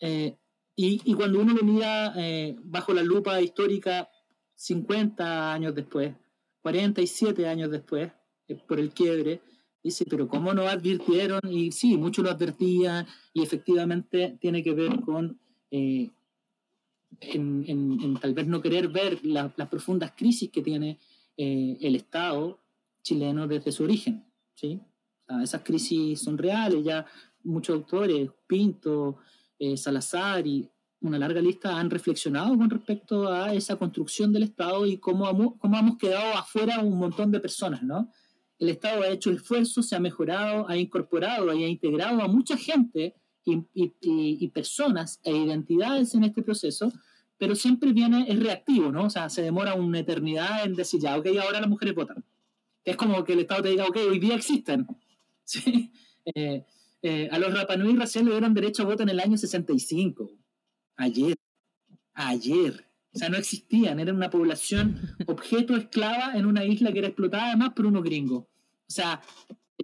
Eh, 0.00 0.36
y, 0.76 1.00
y, 1.04 1.14
cuando 1.14 1.40
uno 1.40 1.54
lo 1.54 1.62
mira 1.62 2.12
eh, 2.16 2.54
bajo 2.62 2.92
la 2.92 3.02
lupa 3.02 3.40
histórica 3.40 4.08
50 4.54 5.52
años 5.52 5.74
después, 5.74 6.14
47 6.62 7.46
años 7.46 7.70
después, 7.70 8.10
eh, 8.48 8.56
por 8.66 8.80
el 8.80 8.90
quiebre, 8.90 9.40
dice, 9.82 10.04
pero 10.08 10.28
¿cómo 10.28 10.54
no 10.54 10.62
advirtieron? 10.62 11.40
Y 11.50 11.72
sí, 11.72 11.96
muchos 11.96 12.24
lo 12.24 12.30
advertían 12.30 13.06
y 13.32 13.42
efectivamente 13.42 14.38
tiene 14.40 14.62
que 14.62 14.72
ver 14.72 15.00
con 15.00 15.38
en, 17.20 17.64
en, 17.68 18.14
tal 18.20 18.34
vez 18.34 18.46
no 18.46 18.60
querer 18.60 18.88
ver 18.88 19.24
las 19.24 19.68
profundas 19.68 20.12
crisis 20.16 20.50
que 20.50 20.62
tiene 20.62 20.98
eh, 21.36 21.78
el 21.80 21.96
Estado 21.96 22.60
chileno 23.02 23.46
desde 23.46 23.72
su 23.72 23.84
origen. 23.84 24.24
¿sí? 24.54 24.80
esas 25.42 25.62
crisis 25.62 26.20
son 26.20 26.36
reales, 26.36 26.84
ya 26.84 27.06
muchos 27.44 27.76
autores, 27.76 28.28
Pinto, 28.46 29.16
eh, 29.58 29.76
Salazar 29.76 30.46
y 30.46 30.68
una 31.02 31.18
larga 31.18 31.40
lista 31.40 31.78
han 31.78 31.90
reflexionado 31.90 32.56
con 32.56 32.70
respecto 32.70 33.32
a 33.32 33.52
esa 33.54 33.76
construcción 33.76 34.32
del 34.32 34.44
Estado 34.44 34.86
y 34.86 34.98
cómo, 34.98 35.58
cómo 35.58 35.78
hemos 35.78 35.98
quedado 35.98 36.36
afuera 36.36 36.80
un 36.80 36.98
montón 36.98 37.30
de 37.30 37.40
personas, 37.40 37.82
¿no? 37.82 38.10
El 38.58 38.68
Estado 38.68 39.02
ha 39.02 39.08
hecho 39.08 39.30
el 39.30 39.36
esfuerzo, 39.36 39.82
se 39.82 39.96
ha 39.96 40.00
mejorado, 40.00 40.68
ha 40.68 40.76
incorporado 40.76 41.52
y 41.52 41.64
ha 41.64 41.68
integrado 41.68 42.22
a 42.22 42.28
mucha 42.28 42.56
gente 42.56 43.16
y, 43.44 43.66
y 43.74 44.48
personas 44.48 45.20
e 45.24 45.32
identidades 45.36 46.14
en 46.14 46.24
este 46.24 46.42
proceso, 46.42 46.92
pero 47.36 47.56
siempre 47.56 47.92
viene, 47.92 48.24
es 48.28 48.38
reactivo, 48.38 48.92
¿no? 48.92 49.06
O 49.06 49.10
sea, 49.10 49.28
se 49.28 49.42
demora 49.42 49.74
una 49.74 49.98
eternidad 49.98 50.64
en 50.64 50.76
decir, 50.76 51.00
ya, 51.00 51.18
ok, 51.18 51.26
ahora 51.42 51.60
las 51.60 51.68
mujeres 51.68 51.94
votan. 51.94 52.24
Es 52.84 52.96
como 52.96 53.24
que 53.24 53.32
el 53.32 53.40
Estado 53.40 53.62
te 53.62 53.70
diga, 53.70 53.84
ok, 53.86 53.96
hoy 54.08 54.20
día 54.20 54.36
existen. 54.36 54.86
¿Sí? 55.44 55.90
Eh, 56.24 56.64
eh, 57.02 57.28
a 57.32 57.38
los 57.38 57.52
Rapanui 57.52 57.96
raciales 57.96 58.28
le 58.28 58.34
dieron 58.34 58.54
derecho 58.54 58.84
a 58.84 58.86
voto 58.86 59.02
en 59.02 59.08
el 59.08 59.18
año 59.18 59.36
65. 59.36 60.30
Ayer. 60.96 61.36
Ayer. 62.14 62.86
O 63.14 63.18
sea, 63.18 63.28
no 63.28 63.36
existían, 63.36 64.00
eran 64.00 64.16
una 64.16 64.30
población 64.30 64.98
objeto 65.26 65.76
esclava 65.76 66.34
en 66.34 66.46
una 66.46 66.64
isla 66.64 66.92
que 66.92 67.00
era 67.00 67.08
explotada 67.08 67.48
además 67.48 67.74
por 67.74 67.86
unos 67.86 68.02
gringos. 68.02 68.44
O 68.44 68.94
sea, 68.94 69.20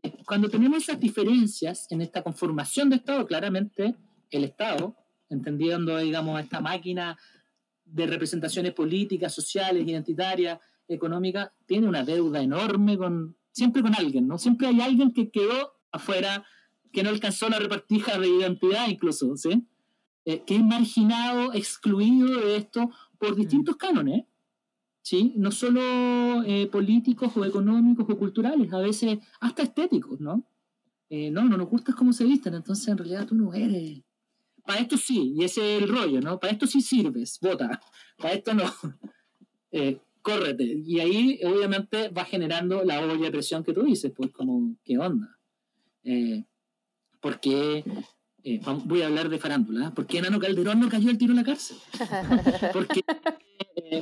eh, 0.02 0.12
cuando 0.26 0.48
tenemos 0.48 0.82
esas 0.82 0.98
diferencias 0.98 1.86
en 1.90 2.00
esta 2.00 2.22
conformación 2.22 2.90
de 2.90 2.96
Estado, 2.96 3.26
claramente 3.26 3.96
el 4.30 4.44
Estado, 4.44 4.96
entendiendo, 5.28 5.98
digamos, 5.98 6.40
esta 6.40 6.60
máquina 6.60 7.18
de 7.84 8.06
representaciones 8.06 8.72
políticas, 8.72 9.34
sociales, 9.34 9.86
identitarias, 9.86 10.58
económicas, 10.86 11.50
tiene 11.66 11.86
una 11.86 12.04
deuda 12.04 12.40
enorme 12.40 12.96
con 12.96 13.36
siempre 13.52 13.82
con 13.82 13.94
alguien, 13.94 14.26
¿no? 14.26 14.38
Siempre 14.38 14.68
hay 14.68 14.80
alguien 14.80 15.12
que 15.12 15.30
quedó 15.30 15.72
afuera, 15.90 16.44
que 16.92 17.02
no 17.02 17.10
alcanzó 17.10 17.48
la 17.48 17.58
repartija 17.58 18.18
de 18.18 18.28
identidad 18.28 18.88
incluso, 18.88 19.36
¿sí? 19.36 19.66
Eh, 20.28 20.42
que 20.44 20.56
es 20.56 20.62
marginado, 20.62 21.54
excluido 21.54 22.40
de 22.40 22.56
esto 22.56 22.90
por 23.16 23.34
distintos 23.34 23.76
cánones, 23.76 24.26
¿sí? 25.00 25.32
No 25.36 25.50
solo 25.50 26.42
eh, 26.44 26.66
políticos 26.66 27.34
o 27.34 27.46
económicos 27.46 28.04
o 28.10 28.18
culturales, 28.18 28.70
a 28.74 28.78
veces 28.78 29.20
hasta 29.40 29.62
estéticos, 29.62 30.20
¿no? 30.20 30.44
Eh, 31.08 31.30
no, 31.30 31.44
no 31.44 31.56
nos 31.56 31.70
gusta 31.70 31.94
cómo 31.94 32.12
se 32.12 32.24
visten, 32.24 32.52
entonces 32.52 32.86
en 32.88 32.98
realidad 32.98 33.26
tú 33.26 33.34
no 33.34 33.54
eres 33.54 34.02
para 34.66 34.80
esto 34.80 34.98
sí, 34.98 35.32
y 35.34 35.44
ese 35.44 35.76
es 35.76 35.82
el 35.82 35.88
rollo, 35.88 36.20
¿no? 36.20 36.38
Para 36.38 36.52
esto 36.52 36.66
sí 36.66 36.82
sirves, 36.82 37.38
vota, 37.40 37.80
para 38.18 38.34
esto 38.34 38.52
no. 38.52 38.64
Eh, 39.70 39.98
córrete. 40.22 40.64
Y 40.64 40.98
ahí 40.98 41.40
obviamente 41.44 42.08
va 42.08 42.24
generando 42.24 42.82
la 42.84 43.00
olla 43.00 43.26
de 43.26 43.30
presión 43.30 43.62
que 43.62 43.74
tú 43.74 43.82
dices, 43.82 44.10
pues 44.16 44.30
como, 44.30 44.76
¿qué 44.82 44.96
onda? 44.96 45.38
Eh, 46.04 46.42
porque 47.20 47.84
eh, 48.44 48.60
voy 48.84 49.02
a 49.02 49.06
hablar 49.06 49.28
de 49.28 49.38
farándula, 49.38 49.92
¿por 49.92 50.06
qué 50.06 50.20
Nano 50.20 50.38
Calderón 50.38 50.80
no 50.80 50.88
cayó 50.88 51.10
el 51.10 51.18
tiro 51.18 51.32
en 51.32 51.38
la 51.38 51.44
cárcel? 51.44 51.76
Porque 52.72 53.02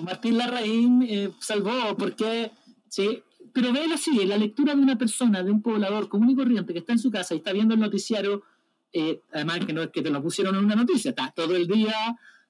Martín 0.02 0.38
Larraín 0.38 1.32
salvó, 1.38 1.96
porque, 1.96 2.50
sí, 2.88 3.22
pero 3.52 3.72
véelo 3.72 3.94
así, 3.94 4.24
la 4.24 4.36
lectura 4.36 4.74
de 4.74 4.82
una 4.82 4.98
persona, 4.98 5.42
de 5.42 5.50
un 5.50 5.62
poblador 5.62 6.08
común 6.08 6.30
y 6.30 6.34
corriente 6.34 6.72
que 6.72 6.80
está 6.80 6.92
en 6.92 6.98
su 6.98 7.10
casa 7.10 7.34
y 7.34 7.38
está 7.38 7.52
viendo 7.52 7.74
el 7.74 7.80
noticiario 7.80 8.42
eh, 8.98 9.20
además 9.32 9.60
que 9.66 9.74
no 9.74 9.82
es 9.82 9.90
que 9.90 10.00
te 10.00 10.08
lo 10.08 10.22
pusieron 10.22 10.56
en 10.56 10.64
una 10.64 10.74
noticia, 10.74 11.10
estás 11.10 11.34
todo 11.34 11.54
el 11.54 11.66
día 11.66 11.94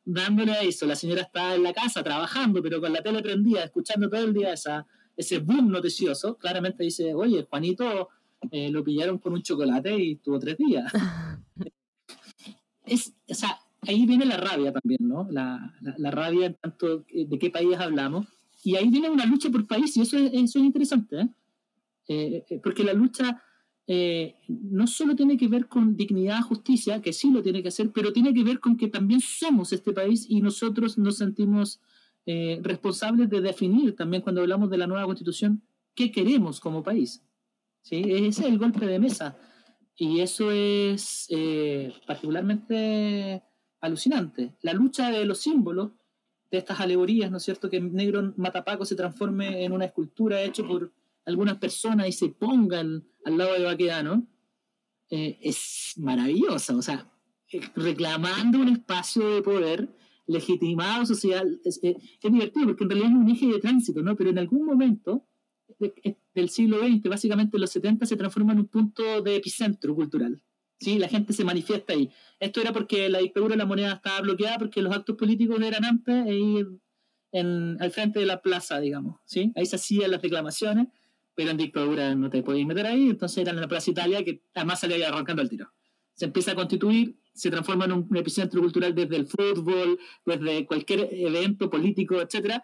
dándole 0.05 0.53
a 0.53 0.63
eso, 0.63 0.87
la 0.87 0.95
señora 0.95 1.23
está 1.23 1.57
en 1.57 1.65
la 1.65 1.73
casa 1.73 2.05
trabajando, 2.05 2.63
pero 2.63 2.81
con 2.81 2.93
la 2.93 3.03
tele 3.03 3.21
prendida, 3.21 3.65
escuchando 3.65 4.09
todo 4.09 4.23
el 4.23 4.33
día 4.33 4.53
esa, 4.53 4.87
ese 5.17 5.41
boom 5.41 5.73
noticioso, 5.73 6.37
claramente 6.39 6.85
dice, 6.85 7.15
oye, 7.15 7.45
Juanito 7.51 8.11
eh, 8.53 8.71
lo 8.71 8.85
pillaron 8.85 9.19
con 9.19 9.33
un 9.33 9.43
chocolate 9.43 9.97
y 9.97 10.17
tuvo 10.17 10.39
tres 10.39 10.57
días. 10.57 10.93
es, 12.87 13.13
o 13.29 13.35
sea, 13.35 13.59
ahí 13.83 14.07
viene 14.07 14.25
la 14.25 14.37
rabia 14.37 14.73
también, 14.73 15.01
¿no? 15.03 15.27
La, 15.31 15.75
la, 15.81 16.11
rabia 16.11 16.47
en 16.47 16.55
tanto 16.55 17.05
de 17.13 17.39
qué 17.39 17.51
país 17.51 17.77
hablamos. 17.79 18.27
Y 18.65 18.77
ahí 18.77 18.89
viene 18.89 19.11
una 19.11 19.27
lucha 19.27 19.51
por 19.51 19.67
país 19.67 19.97
y 19.97 20.03
eso 20.03 20.17
es, 20.17 20.33
eso 20.33 20.59
es 20.59 20.65
interesante, 20.65 21.29
¿eh? 22.09 22.61
porque 22.63 22.83
la 22.83 22.93
lucha 22.95 23.43
eh, 23.89 24.35
no 24.49 24.87
solo 24.89 25.15
tiene 25.15 25.37
que 25.37 25.47
ver 25.47 25.69
con 25.69 25.97
dignidad, 25.97 26.43
justicia, 26.43 27.01
que 27.01 27.13
sí 27.13 27.31
lo 27.31 27.43
tiene 27.43 27.63
que 27.63 27.69
hacer, 27.69 27.93
pero 27.93 28.13
tiene 28.13 28.35
que 28.35 28.43
ver 28.43 28.59
con 28.59 28.77
que 28.77 28.89
también 28.89 29.21
somos 29.21 29.73
este 29.73 29.93
país 29.93 30.27
y 30.29 30.41
nosotros 30.41 30.99
nos 30.99 31.19
sentimos 31.19 31.81
eh, 32.27 32.59
responsables 32.63 33.31
de 33.31 33.41
definir 33.41 33.95
también 33.95 34.23
cuando 34.23 34.41
hablamos 34.41 34.71
de 34.71 34.79
la 34.79 34.89
nueva 34.89 35.05
constitución 35.05 35.63
qué 35.95 36.11
queremos 36.11 36.59
como 36.59 36.83
país. 36.83 37.23
¿sí? 37.83 38.03
Ese 38.05 38.27
es 38.27 38.41
el 38.41 38.59
golpe 38.59 38.85
de 38.85 38.99
mesa. 38.99 39.39
Y 39.97 40.21
eso 40.21 40.51
es 40.51 41.27
eh, 41.31 41.93
particularmente 42.07 43.43
alucinante. 43.81 44.55
La 44.63 44.75
lucha 44.75 45.11
de 45.11 45.25
los 45.25 45.39
símbolos, 45.39 45.93
de 46.51 46.59
estas 46.59 46.81
alegorías, 46.81 47.31
¿no 47.31 47.39
es 47.39 47.43
cierto? 47.43 47.69
Que 47.71 47.81
negro 47.81 48.33
matapaco 48.37 48.85
se 48.85 48.95
transforme 48.95 49.65
en 49.65 49.73
una 49.73 49.87
escultura 49.87 50.43
hecha 50.43 50.63
por 50.63 50.93
algunas 51.25 51.59
personas 51.59 52.09
y 52.09 52.13
se 52.13 52.29
pongan 52.29 53.05
al 53.25 53.37
lado 53.37 53.55
de 53.55 53.65
Baquedano, 53.65 54.27
eh, 55.11 55.39
es 55.43 55.95
maravillosa. 55.97 56.77
O 56.77 56.83
sea, 56.83 57.11
eh, 57.53 57.61
reclamando 57.75 58.59
un 58.61 58.69
espacio 58.69 59.35
de 59.35 59.43
poder 59.43 59.89
legitimado 60.27 61.07
social, 61.07 61.61
es, 61.65 61.81
eh, 61.83 61.97
es, 62.23 62.33
divertido 62.33 62.67
porque 62.67 62.85
en 62.85 62.91
realidad 62.91 63.11
es 63.13 63.17
un 63.17 63.31
eje 63.31 63.47
de 63.47 63.61
tránsito, 63.61 64.03
¿no? 64.03 64.17
Pero 64.17 64.31
en 64.31 64.39
algún 64.39 64.65
momento 64.65 65.25
del 66.35 66.49
siglo 66.49 66.79
XX, 66.79 67.09
básicamente 67.09 67.57
en 67.57 67.61
los 67.61 67.71
70, 67.71 68.07
se 68.07 68.17
transforma 68.17 68.53
en 68.53 68.61
un 68.61 68.69
punto 68.69 69.23
de 69.23 69.37
epicentro 69.37 69.95
cultural. 69.95 70.43
¿sí? 70.79 70.99
La 70.99 71.09
gente 71.09 71.33
se 71.33 71.45
manifiesta 71.45 71.93
ahí. 71.93 72.11
Esto 72.41 72.61
era 72.61 72.73
porque 72.73 73.09
la 73.09 73.19
dictadura 73.19 73.53
de 73.53 73.59
la 73.59 73.67
moneda 73.67 73.93
estaba 73.95 74.21
bloqueada 74.21 74.59
porque 74.59 74.83
los 74.83 74.95
actos 74.95 75.17
políticos 75.17 75.61
eran 75.61 75.85
antes 75.85 76.27
e 76.27 76.67
en, 77.33 77.77
al 77.81 77.91
frente 77.91 78.21
de 78.21 78.27
la 78.27 78.41
plaza, 78.41 78.81
digamos. 78.81 79.21
¿sí? 79.25 79.53
Ahí 79.57 79.67
se 79.67 79.77
hacían 79.77 80.11
las 80.11 80.23
reclamaciones 80.23 80.89
pero 81.37 81.51
en 81.51 81.59
dictadura 81.59 82.15
no 82.15 82.31
te 82.31 82.43
podías 82.43 82.67
meter 82.67 82.87
ahí, 82.87 83.11
entonces 83.11 83.39
era 83.39 83.53
en 83.53 83.61
la 83.61 83.69
Plaza 83.69 83.91
Italia 83.91 84.25
que 84.25 84.43
además 84.55 84.81
salía 84.81 85.07
arrancando 85.07 85.43
el 85.43 85.51
tiro. 85.51 85.71
Se 86.15 86.25
empieza 86.25 86.53
a 86.53 86.55
constituir, 86.55 87.21
se 87.35 87.51
transforma 87.51 87.85
en 87.85 87.93
un 87.93 88.17
epicentro 88.17 88.61
cultural 88.63 88.95
desde 88.95 89.17
el 89.17 89.27
fútbol, 89.27 89.99
desde 90.25 90.65
cualquier 90.65 91.09
evento 91.13 91.69
político, 91.69 92.23
etcétera. 92.23 92.63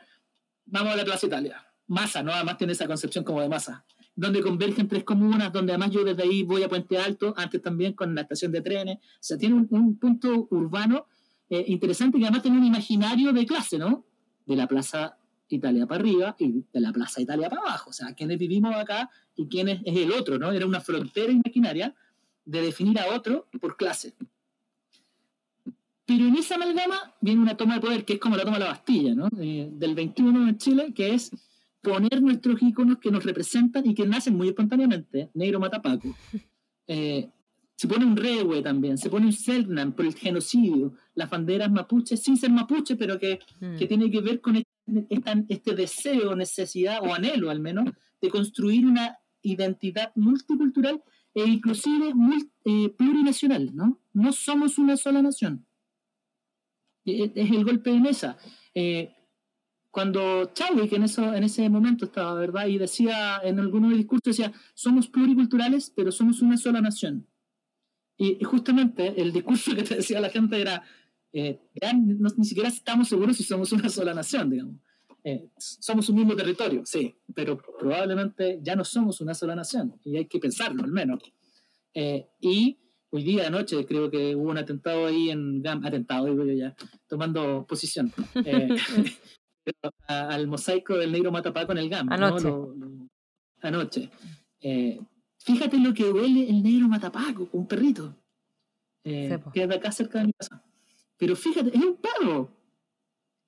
Vamos 0.64 0.94
a 0.94 0.96
la 0.96 1.04
Plaza 1.04 1.26
Italia. 1.26 1.66
Masa, 1.92 2.22
¿no? 2.22 2.32
Además 2.32 2.56
tiene 2.56 2.72
esa 2.72 2.86
concepción 2.86 3.22
como 3.22 3.42
de 3.42 3.50
masa, 3.50 3.84
donde 4.16 4.40
convergen 4.40 4.88
tres 4.88 5.04
comunas, 5.04 5.52
donde 5.52 5.72
además 5.72 5.90
yo 5.90 6.02
desde 6.02 6.22
ahí 6.22 6.42
voy 6.42 6.62
a 6.62 6.68
Puente 6.68 6.96
Alto, 6.96 7.34
antes 7.36 7.60
también 7.60 7.92
con 7.92 8.14
la 8.14 8.22
estación 8.22 8.50
de 8.50 8.62
trenes. 8.62 8.96
O 8.96 9.18
sea, 9.20 9.36
tiene 9.36 9.66
un, 9.68 9.98
punto 9.98 10.48
urbano 10.50 11.06
eh, 11.50 11.64
interesante 11.68 12.18
que 12.18 12.24
además 12.24 12.40
tiene 12.40 12.56
un 12.56 12.64
imaginario 12.64 13.34
de 13.34 13.44
clase, 13.44 13.76
¿no? 13.78 14.06
De 14.46 14.56
la 14.56 14.66
Plaza 14.66 15.18
Italia 15.48 15.86
para 15.86 16.00
arriba 16.00 16.34
y 16.38 16.64
de 16.72 16.80
la 16.80 16.92
Plaza 16.92 17.20
Italia 17.20 17.50
para 17.50 17.60
abajo. 17.60 17.90
O 17.90 17.92
sea, 17.92 18.14
quienes 18.14 18.38
vivimos 18.38 18.74
acá 18.74 19.10
y 19.36 19.46
quién 19.46 19.68
es, 19.68 19.82
el 19.84 20.12
otro, 20.12 20.38
¿no? 20.38 20.50
Era 20.50 20.64
una 20.64 20.80
frontera 20.80 21.30
imaginaria 21.30 21.94
de 22.46 22.62
definir 22.62 22.98
a 23.00 23.14
otro 23.14 23.48
por 23.60 23.76
clase. 23.76 24.14
Pero 26.06 26.26
en 26.26 26.36
esa 26.36 26.54
amalgama 26.54 27.14
viene 27.20 27.42
una 27.42 27.54
toma 27.54 27.74
de 27.74 27.80
poder 27.82 28.04
que 28.06 28.14
es 28.14 28.18
como 28.18 28.36
la 28.36 28.44
toma 28.44 28.58
de 28.58 28.64
la 28.64 28.70
Bastilla, 28.70 29.14
¿no? 29.14 29.28
del 29.30 29.94
21 29.94 30.48
en 30.48 30.56
Chile, 30.56 30.92
que 30.94 31.12
es 31.14 31.30
poner 31.82 32.22
nuestros 32.22 32.62
iconos 32.62 32.98
que 32.98 33.10
nos 33.10 33.24
representan 33.24 33.84
y 33.84 33.94
que 33.94 34.06
nacen 34.06 34.36
muy 34.36 34.48
espontáneamente. 34.48 35.30
Negro 35.34 35.60
Matapaco. 35.60 36.14
Eh, 36.88 37.30
se 37.76 37.88
pone 37.88 38.04
un 38.04 38.16
rewe 38.16 38.60
también, 38.60 38.98
se 38.98 39.08
pone 39.08 39.26
un 39.26 39.32
Selknam 39.32 39.92
por 39.92 40.04
el 40.04 40.14
genocidio, 40.14 40.94
las 41.14 41.30
banderas 41.30 41.70
mapuches, 41.70 42.20
sin 42.20 42.36
ser 42.36 42.50
mapuche, 42.50 42.96
pero 42.96 43.18
que, 43.18 43.38
mm. 43.60 43.76
que 43.76 43.86
tiene 43.86 44.10
que 44.10 44.20
ver 44.20 44.40
con 44.40 44.56
este, 44.56 44.68
este 45.48 45.74
deseo, 45.74 46.34
necesidad 46.36 46.98
o 47.02 47.14
anhelo 47.14 47.50
al 47.50 47.60
menos 47.60 47.90
de 48.20 48.30
construir 48.30 48.86
una 48.86 49.18
identidad 49.42 50.12
multicultural 50.14 51.02
e 51.34 51.44
inclusive 51.44 52.12
eh, 52.64 52.88
plurinacional, 52.90 53.74
¿no? 53.74 54.00
No 54.12 54.32
somos 54.32 54.78
una 54.78 54.96
sola 54.96 55.22
nación. 55.22 55.64
E, 57.04 57.24
e, 57.24 57.32
es 57.34 57.50
el 57.50 57.64
golpe 57.64 57.90
de 57.90 58.00
mesa. 58.00 58.36
Eh, 58.74 59.12
cuando 59.92 60.52
Chadwick 60.54 60.90
en, 60.94 61.02
eso, 61.02 61.34
en 61.34 61.44
ese 61.44 61.68
momento 61.68 62.06
estaba, 62.06 62.32
¿verdad? 62.34 62.66
Y 62.66 62.78
decía 62.78 63.40
en 63.44 63.60
algunos 63.60 63.94
discursos, 63.94 64.36
decía, 64.36 64.50
somos 64.74 65.06
pluriculturales, 65.06 65.92
pero 65.94 66.10
somos 66.10 66.40
una 66.40 66.56
sola 66.56 66.80
nación. 66.80 67.28
Y, 68.16 68.42
justamente 68.42 69.20
el 69.20 69.32
discurso 69.32 69.72
que 69.76 69.82
te 69.82 69.96
decía 69.96 70.18
la 70.20 70.30
gente 70.30 70.58
era, 70.58 70.82
eh, 71.34 71.60
ni 72.38 72.44
siquiera 72.46 72.70
estamos 72.70 73.08
seguros 73.08 73.36
si 73.36 73.44
somos 73.44 73.70
una 73.72 73.90
sola 73.90 74.14
nación, 74.14 74.48
digamos. 74.48 74.76
Eh, 75.24 75.50
somos 75.58 76.08
un 76.08 76.16
mismo 76.16 76.34
territorio, 76.34 76.86
sí, 76.86 77.14
pero 77.34 77.58
probablemente 77.58 78.60
ya 78.62 78.74
no 78.74 78.84
somos 78.84 79.20
una 79.20 79.34
sola 79.34 79.54
nación, 79.54 79.94
y 80.04 80.16
hay 80.16 80.24
que 80.24 80.40
pensarlo 80.40 80.82
al 80.82 80.90
menos. 80.90 81.20
Eh, 81.92 82.28
y 82.40 82.78
hoy 83.10 83.22
día, 83.22 83.46
anoche, 83.46 83.84
creo 83.84 84.10
que 84.10 84.34
hubo 84.34 84.50
un 84.50 84.58
atentado 84.58 85.06
ahí 85.06 85.30
en 85.30 85.62
GAM, 85.62 85.84
atentado, 85.84 86.26
digo 86.26 86.44
yo 86.44 86.54
ya, 86.54 86.74
tomando 87.06 87.66
posición, 87.68 88.10
eh, 88.44 88.68
al 90.06 90.46
mosaico 90.46 90.96
del 90.96 91.12
negro 91.12 91.32
Matapaco 91.32 91.72
en 91.72 91.78
el 91.78 91.88
GAM. 91.88 92.10
Anoche. 92.12 92.48
anoche. 93.60 94.10
fíjate 95.38 95.78
lo 95.78 95.94
que 95.94 96.10
huele 96.10 96.48
el 96.48 96.62
negro 96.62 96.88
Matapaco, 96.88 97.48
un 97.52 97.66
perrito, 97.66 98.16
que 99.02 99.40
es 99.54 99.68
de 99.68 99.74
acá 99.74 99.92
cerca 99.92 100.18
de 100.18 100.26
mi 100.26 100.32
casa. 100.32 100.62
Pero 101.16 101.36
fíjate, 101.36 101.68
es 101.68 101.84
un 101.84 101.96
perro 101.96 102.62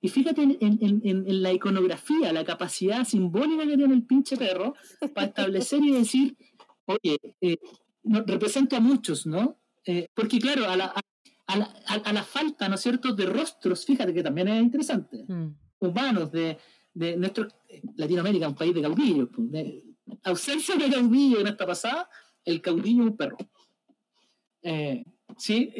y 0.05 0.07
fíjate 0.07 0.43
en, 0.43 1.41
la 1.41 1.51
iconografía, 1.51 2.31
la 2.31 2.45
capacidad 2.45 3.03
simbólica 3.05 3.65
que 3.65 3.75
tiene 3.75 3.95
el 3.95 4.03
pinche 4.03 4.37
perro 4.37 4.75
para 5.15 5.27
establecer 5.27 5.83
y 5.83 5.93
decir, 5.93 6.37
oye, 6.85 7.17
eh, 7.41 7.57
represento 8.03 8.75
a 8.75 8.79
muchos, 8.79 9.25
¿no? 9.25 9.57
Eh, 9.83 10.07
porque 10.13 10.37
claro, 10.37 10.69
a 10.69 10.75
la, 10.75 10.93
a, 11.47 11.57
la, 11.57 11.65
a 11.87 12.13
la, 12.13 12.23
falta, 12.23 12.69
¿no 12.69 12.75
es 12.75 12.81
cierto?, 12.81 13.13
de 13.13 13.25
rostros, 13.25 13.83
fíjate 13.83 14.13
que 14.13 14.21
también 14.21 14.47
es 14.47 14.61
interesante, 14.61 15.25
mm. 15.27 15.55
Humanos 15.85 16.31
de, 16.31 16.57
de 16.93 17.17
nuestro, 17.17 17.47
eh, 17.67 17.81
Latinoamérica, 17.95 18.47
un 18.47 18.55
país 18.55 18.73
de 18.73 18.81
caudillos, 18.81 19.29
pues, 19.33 19.51
de, 19.51 19.83
ausencia 20.23 20.75
de 20.75 20.89
caudillo 20.89 21.39
en 21.39 21.47
esta 21.47 21.65
pasada, 21.65 22.09
el 22.43 22.61
caudillo 22.61 23.03
es 23.03 23.09
un 23.09 23.17
perro. 23.17 23.37
sí, 25.37 25.71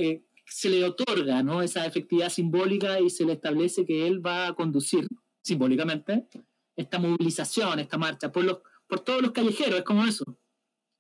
se 0.45 0.69
le 0.69 0.83
otorga 0.83 1.43
¿no? 1.43 1.61
esa 1.61 1.85
efectividad 1.85 2.29
simbólica 2.29 2.99
y 2.99 3.09
se 3.09 3.25
le 3.25 3.33
establece 3.33 3.85
que 3.85 4.07
él 4.07 4.25
va 4.25 4.47
a 4.47 4.53
conducir 4.53 5.07
simbólicamente 5.41 6.27
esta 6.75 6.99
movilización, 6.99 7.79
esta 7.79 7.97
marcha, 7.97 8.31
por, 8.31 8.43
los, 8.43 8.59
por 8.87 8.99
todos 8.99 9.21
los 9.21 9.31
callejeros, 9.31 9.79
es 9.79 9.85
como 9.85 10.03
eso. 10.05 10.25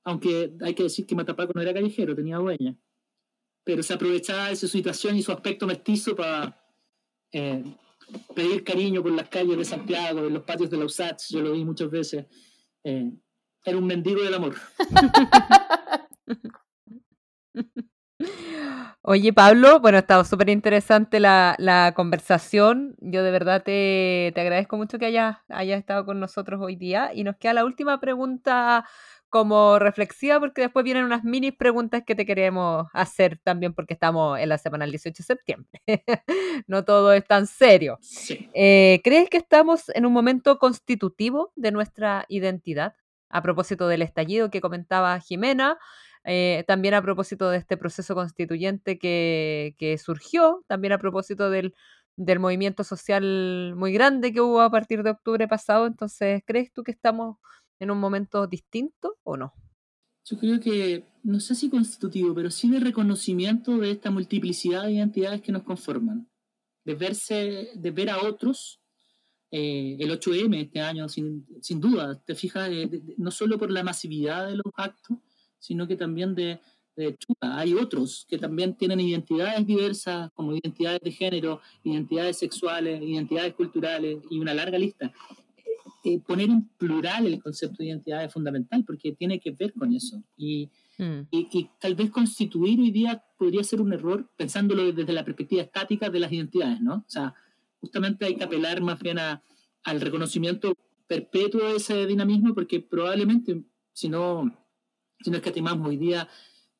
Aunque 0.03 0.53
hay 0.61 0.73
que 0.73 0.83
decir 0.83 1.05
que 1.05 1.15
Matapaco 1.15 1.51
no 1.53 1.61
era 1.61 1.73
callejero, 1.73 2.15
tenía 2.15 2.37
dueña. 2.37 2.75
Pero 3.63 3.83
se 3.83 3.93
aprovechaba 3.93 4.49
de 4.49 4.55
su 4.55 4.67
situación 4.67 5.17
y 5.17 5.23
su 5.23 5.31
aspecto 5.31 5.65
mestizo 5.65 6.15
para 6.15 6.63
eh, 7.31 7.63
pedir 8.33 8.63
cariño 8.63 9.01
por 9.01 9.11
las 9.11 9.29
calles 9.29 9.57
de 9.57 9.65
Santiago, 9.65 10.25
en 10.25 10.33
los 10.33 10.43
patios 10.43 10.69
de 10.69 10.77
la 10.77 10.85
yo 10.85 11.41
lo 11.41 11.53
vi 11.53 11.65
muchas 11.65 11.89
veces. 11.89 12.25
Eh, 12.83 13.11
era 13.63 13.77
un 13.77 13.87
mendigo 13.87 14.21
del 14.21 14.33
amor. 14.33 14.55
Oye, 19.07 19.33
Pablo, 19.33 19.79
bueno, 19.81 19.97
ha 19.97 20.01
estado 20.01 20.23
súper 20.23 20.49
interesante 20.49 21.19
la, 21.19 21.93
conversación. 21.95 22.95
Yo 22.99 23.23
de 23.23 23.29
verdad 23.29 23.61
te, 23.63 24.33
agradezco 24.35 24.77
mucho 24.77 24.97
que 24.97 25.05
hayas, 25.05 25.37
estado 25.49 26.05
con 26.05 26.19
nosotros 26.19 26.59
hoy 26.59 26.75
día. 26.75 27.11
Y 27.13 27.23
nos 27.23 27.35
queda 27.37 27.53
la 27.53 27.65
última 27.65 27.99
pregunta 27.99 28.83
como 29.35 29.79
reflexiva, 29.79 30.39
porque 30.39 30.61
después 30.61 30.85
vienen 30.85 31.03
unas 31.03 31.25
mini 31.25 31.51
preguntas 31.51 32.03
que 32.07 32.15
te 32.15 32.25
queremos 32.25 32.87
hacer 32.93 33.37
también, 33.43 33.73
porque 33.73 33.93
estamos 33.93 34.39
en 34.39 34.47
la 34.47 34.57
semana 34.57 34.85
del 34.85 34.91
18 34.91 35.13
de 35.17 35.25
septiembre. 35.25 35.81
no 36.67 36.85
todo 36.85 37.11
es 37.11 37.25
tan 37.25 37.45
serio. 37.45 37.99
Eh, 38.53 39.01
¿Crees 39.03 39.29
que 39.29 39.35
estamos 39.35 39.89
en 39.89 40.05
un 40.05 40.13
momento 40.13 40.57
constitutivo 40.57 41.51
de 41.57 41.73
nuestra 41.73 42.23
identidad? 42.29 42.95
A 43.27 43.41
propósito 43.41 43.89
del 43.89 44.03
estallido 44.03 44.49
que 44.49 44.61
comentaba 44.61 45.19
Jimena, 45.19 45.79
eh, 46.23 46.63
también 46.65 46.93
a 46.93 47.01
propósito 47.01 47.49
de 47.49 47.57
este 47.57 47.75
proceso 47.75 48.15
constituyente 48.15 48.97
que, 48.97 49.99
surgió, 50.01 50.63
también 50.67 50.93
a 50.93 50.97
propósito 50.97 51.49
del, 51.49 51.73
movimiento 52.39 52.85
social 52.85 53.73
muy 53.75 53.91
grande 53.91 54.31
que 54.31 54.39
hubo 54.39 54.61
a 54.61 54.71
partir 54.71 55.03
de 55.03 55.09
octubre 55.09 55.45
pasado. 55.49 55.87
Entonces, 55.87 56.41
¿crees 56.45 56.71
tú 56.71 56.85
que 56.85 56.91
estamos 56.91 57.35
en 57.79 57.91
un 57.91 57.99
momento 57.99 58.47
distinto 58.47 59.17
o 59.23 59.37
no? 59.37 59.53
Yo 60.27 60.39
creo 60.39 60.59
que, 60.59 61.05
no 61.23 61.39
sé 61.39 61.53
si 61.53 61.69
constitutivo, 61.69 62.33
pero 62.33 62.49
sí 62.49 62.69
de 62.69 62.79
reconocimiento 62.79 63.77
de 63.77 63.91
esta 63.91 64.09
multiplicidad 64.09 64.83
de 64.83 64.93
identidades 64.93 65.41
que 65.41 65.51
nos 65.51 65.63
conforman, 65.63 66.27
de 66.83 66.95
verse, 66.95 67.69
de 67.75 67.91
ver 67.91 68.09
a 68.09 68.21
otros. 68.21 68.81
Eh, 69.51 69.95
el 69.99 70.09
8M 70.09 70.63
este 70.63 70.81
año, 70.81 71.07
sin, 71.07 71.45
duda, 71.79 72.19
te 72.25 72.33
fijas, 72.33 72.69
no 73.17 73.29
solo 73.29 73.59
por 73.59 73.69
la 73.71 73.83
masividad 73.83 74.47
de 74.47 74.55
los 74.55 74.73
actos, 74.75 75.17
sino 75.59 75.87
que 75.87 75.95
también 75.95 76.33
de, 76.33 76.59
de 76.95 77.15
Hay 77.41 77.73
otros 77.75 78.25
que 78.27 78.37
también 78.37 78.75
tienen 78.75 78.99
identidades 78.99 79.65
diversas, 79.65 80.31
como 80.33 80.53
identidades 80.53 81.01
de 81.01 81.11
género, 81.11 81.61
identidades 81.83 82.37
sexuales, 82.37 83.01
identidades 83.01 83.53
culturales 83.53 84.23
y 84.29 84.39
una 84.39 84.53
larga 84.53 84.77
lista. 84.77 85.13
Eh, 86.05 86.19
poner 86.19 86.51
en 86.51 86.67
plural 86.77 87.25
el 87.25 87.41
concepto 87.41 87.77
de 87.79 87.87
identidad 87.87 88.23
es 88.23 88.31
fundamental 88.31 88.83
porque 88.85 89.13
tiene 89.13 89.39
que 89.39 89.49
ver 89.51 89.73
con 89.73 89.91
eso. 89.91 90.23
Y, 90.37 90.69
mm. 90.99 91.27
y, 91.31 91.69
tal 91.79 91.95
vez 91.95 92.11
constituir 92.11 92.79
hoy 92.79 92.91
día 92.91 93.23
podría 93.37 93.63
ser 93.63 93.81
un 93.81 93.91
error 93.91 94.29
pensándolo 94.37 94.91
desde 94.91 95.13
la 95.13 95.25
perspectiva 95.25 95.63
estática 95.63 96.11
de 96.11 96.19
las 96.19 96.31
identidades, 96.31 96.79
¿no? 96.79 96.97
O 96.97 97.09
sea, 97.09 97.33
justamente 97.79 98.25
hay 98.25 98.35
que 98.35 98.43
apelar 98.43 98.81
más 98.81 98.99
bien 98.99 99.17
a, 99.17 99.41
al 99.83 99.99
reconocimiento 99.99 100.77
perpetuo 101.07 101.69
de 101.69 101.77
ese 101.77 102.05
dinamismo 102.05 102.53
porque 102.53 102.81
probablemente, 102.81 103.63
si 103.91 104.07
no 104.07 104.55
si 105.21 105.31
no 105.31 105.37
escatimamos 105.37 105.87
hoy 105.87 105.97
día 105.97 106.27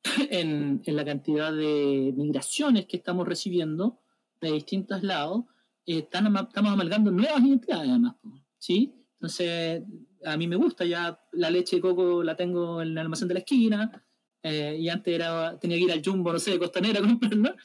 en, 0.30 0.84
en, 0.86 0.96
la 0.96 1.04
cantidad 1.04 1.52
de 1.52 2.14
migraciones 2.16 2.86
que 2.86 2.98
estamos 2.98 3.28
recibiendo 3.28 4.00
de 4.40 4.52
distintos 4.52 5.02
lados, 5.02 5.46
eh, 5.88 6.00
estamos 6.00 6.48
amalgando 6.54 7.10
nuevas 7.10 7.42
identidades 7.42 7.90
además, 7.90 8.16
¿sí? 8.60 8.94
Entonces, 9.26 9.84
a 10.24 10.38
mí 10.38 10.48
me 10.48 10.56
gusta, 10.56 10.86
ya 10.86 11.20
la 11.34 11.50
leche 11.50 11.78
de 11.78 11.82
coco 11.82 12.24
la 12.24 12.36
tengo 12.36 12.82
en 12.82 12.90
el 12.90 12.98
almacén 12.98 13.28
de 13.28 13.34
la 13.34 13.40
esquina, 13.42 14.04
eh, 14.44 14.78
y 14.80 14.90
antes 14.90 15.14
era, 15.14 15.58
tenía 15.60 15.78
que 15.78 15.84
ir 15.84 15.92
al 15.92 16.04
Jumbo, 16.06 16.32
no 16.32 16.40
sé, 16.40 16.52
de 16.52 16.60
Costanera 16.60 17.00
a 17.00 17.56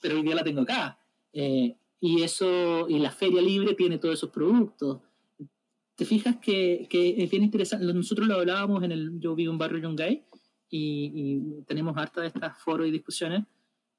pero 0.00 0.16
hoy 0.16 0.22
día 0.22 0.34
la 0.34 0.44
tengo 0.44 0.62
acá. 0.62 0.98
Eh, 1.32 1.76
y 2.00 2.22
eso, 2.22 2.88
y 2.88 2.98
la 2.98 3.10
feria 3.10 3.42
libre 3.42 3.74
tiene 3.74 3.98
todos 3.98 4.14
esos 4.14 4.30
productos 4.30 5.00
te 6.00 6.06
fijas 6.06 6.38
que, 6.38 6.86
que, 6.88 7.22
es 7.22 7.30
bien 7.30 7.42
interesante. 7.42 7.84
Nosotros 7.92 8.26
lo 8.26 8.36
hablábamos 8.36 8.82
en 8.82 8.90
el. 8.90 9.20
Yo 9.20 9.34
vivo 9.34 9.52
en 9.52 9.58
barrio 9.58 9.80
Yungay 9.80 10.24
y, 10.70 11.12
y 11.14 11.62
tenemos 11.66 11.94
harta 11.94 12.22
de 12.22 12.28
estas 12.28 12.56
foros 12.56 12.88
y 12.88 12.90
discusiones 12.90 13.44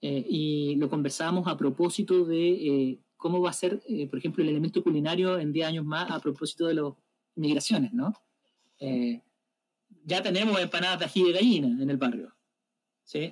eh, 0.02 0.26
y 0.28 0.76
lo 0.78 0.90
conversábamos 0.90 1.48
a 1.48 1.56
propósito 1.56 2.26
de 2.26 2.50
eh, 2.50 3.00
cómo 3.18 3.40
va 3.40 3.52
a 3.52 3.54
ser, 3.54 3.84
por 4.10 4.18
ejemplo, 4.18 4.44
el 4.44 4.50
elemento 4.50 4.82
culinario 4.82 5.38
en 5.38 5.54
10 5.54 5.68
años 5.68 5.86
más 5.86 6.10
a 6.10 6.20
propósito 6.20 6.66
de 6.66 6.74
las 6.74 6.86
migraciones, 7.36 7.94
¿no? 7.94 8.14
ya 10.04 10.24
tenemos 10.24 10.60
empanadas 10.60 11.00
de 11.00 11.06
ají 11.06 11.24
de 11.24 11.34
gallina 11.34 11.68
en 11.68 11.90
el 11.90 11.98
barrio, 11.98 12.36
¿sí? 13.04 13.32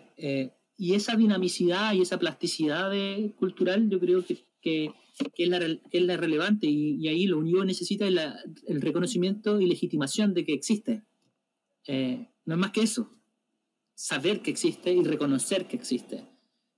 y 0.77 0.93
esa 0.93 1.15
dinamicidad 1.15 1.93
y 1.93 2.01
esa 2.01 2.19
plasticidad 2.19 2.91
cultural 3.37 3.89
yo 3.89 3.99
creo 3.99 4.23
que, 4.23 4.45
que 4.61 4.93
que 5.33 5.43
es 5.43 5.49
la, 5.49 5.57
es 5.57 6.01
la 6.03 6.17
relevante 6.17 6.67
y, 6.67 7.07
ahí 7.07 7.25
lo 7.27 7.39
único 7.39 7.59
que 7.59 7.65
necesita 7.65 8.07
es 8.07 8.15
el 8.67 8.81
reconocimiento 8.81 9.59
y 9.59 9.67
legitimación 9.67 10.33
de 10.33 10.45
que 10.45 10.53
existe. 10.53 11.03
Eh, 11.87 12.29
no 12.45 12.55
es 12.55 12.59
más 12.59 12.71
que 12.71 12.81
eso, 12.81 13.11
saber 13.93 14.41
que 14.41 14.51
existe 14.51 14.93
y 14.93 15.03
reconocer 15.03 15.67
que 15.67 15.75
existe. 15.75 16.27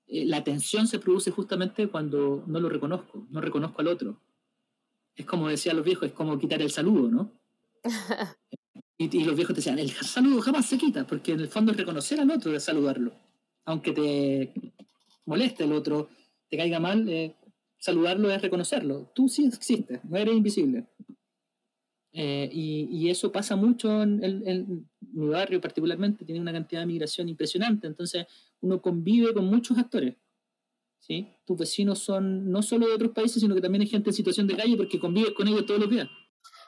Eh, 0.07 0.25
la 0.25 0.43
tensión 0.43 0.87
se 0.87 0.99
produce 0.99 1.31
justamente 1.31 1.87
cuando 1.87 2.43
no 2.47 2.59
lo 2.59 2.69
reconozco, 2.69 3.27
no 3.29 3.41
reconozco 3.41 3.81
al 3.81 3.87
otro. 3.87 4.21
Es 5.15 5.25
como 5.25 5.49
decían 5.49 5.75
los 5.75 5.85
viejos, 5.85 6.09
es 6.09 6.13
como 6.13 6.37
quitar 6.39 6.61
el 6.61 6.71
saludo, 6.71 7.09
¿no? 7.09 7.31
y, 8.97 9.17
y, 9.17 9.23
los 9.23 9.35
viejos 9.35 9.53
te 9.53 9.59
decían, 9.59 9.79
el 9.79 9.91
saludo 9.91 10.41
jamás 10.41 10.65
se 10.67 10.77
quita, 10.77 11.05
porque 11.05 11.33
en 11.33 11.41
el 11.41 11.47
fondo 11.47 11.71
es 11.71 11.77
reconocer 11.77 12.19
al 12.19 12.31
otro 12.31 12.51
de 12.51 12.59
saludarlo. 12.59 13.13
Aunque 13.65 13.91
te 13.91 14.53
moleste 15.25 15.63
el 15.63 15.73
otro, 15.73 16.09
te 16.49 16.57
caiga 16.57 16.79
mal, 16.79 17.07
eh, 17.09 17.35
saludarlo 17.77 18.31
es 18.31 18.41
reconocerlo. 18.41 19.11
Tú 19.15 19.27
sí 19.29 19.45
existes, 19.45 20.03
no 20.05 20.17
eres 20.17 20.35
invisible. 20.35 20.85
Eh, 22.13 22.49
y, 22.51 23.09
eso 23.09 23.31
pasa 23.31 23.55
mucho 23.55 24.03
en, 24.03 24.85
mi 25.13 25.27
barrio 25.27 25.61
particularmente, 25.61 26.25
tiene 26.25 26.41
una 26.41 26.51
cantidad 26.51 26.81
de 26.81 26.87
migración 26.87 27.29
impresionante, 27.29 27.87
entonces 27.87 28.25
uno 28.59 28.81
convive 28.81 29.33
con 29.33 29.45
muchos 29.45 29.77
actores. 29.77 30.15
Tus 31.45 31.57
vecinos 31.57 31.99
son 31.99 32.51
no 32.51 32.61
solo 32.61 32.87
de 32.87 32.93
otros 32.93 33.11
países, 33.11 33.41
sino 33.41 33.55
que 33.55 33.61
también 33.61 33.81
hay 33.81 33.87
gente 33.87 34.09
en 34.09 34.13
situación 34.13 34.47
de 34.47 34.55
calle 34.55 34.77
porque 34.77 34.99
convives 34.99 35.33
con 35.33 35.47
ellos 35.47 35.65
todos 35.65 35.79
los 35.79 35.89
días. 35.89 36.07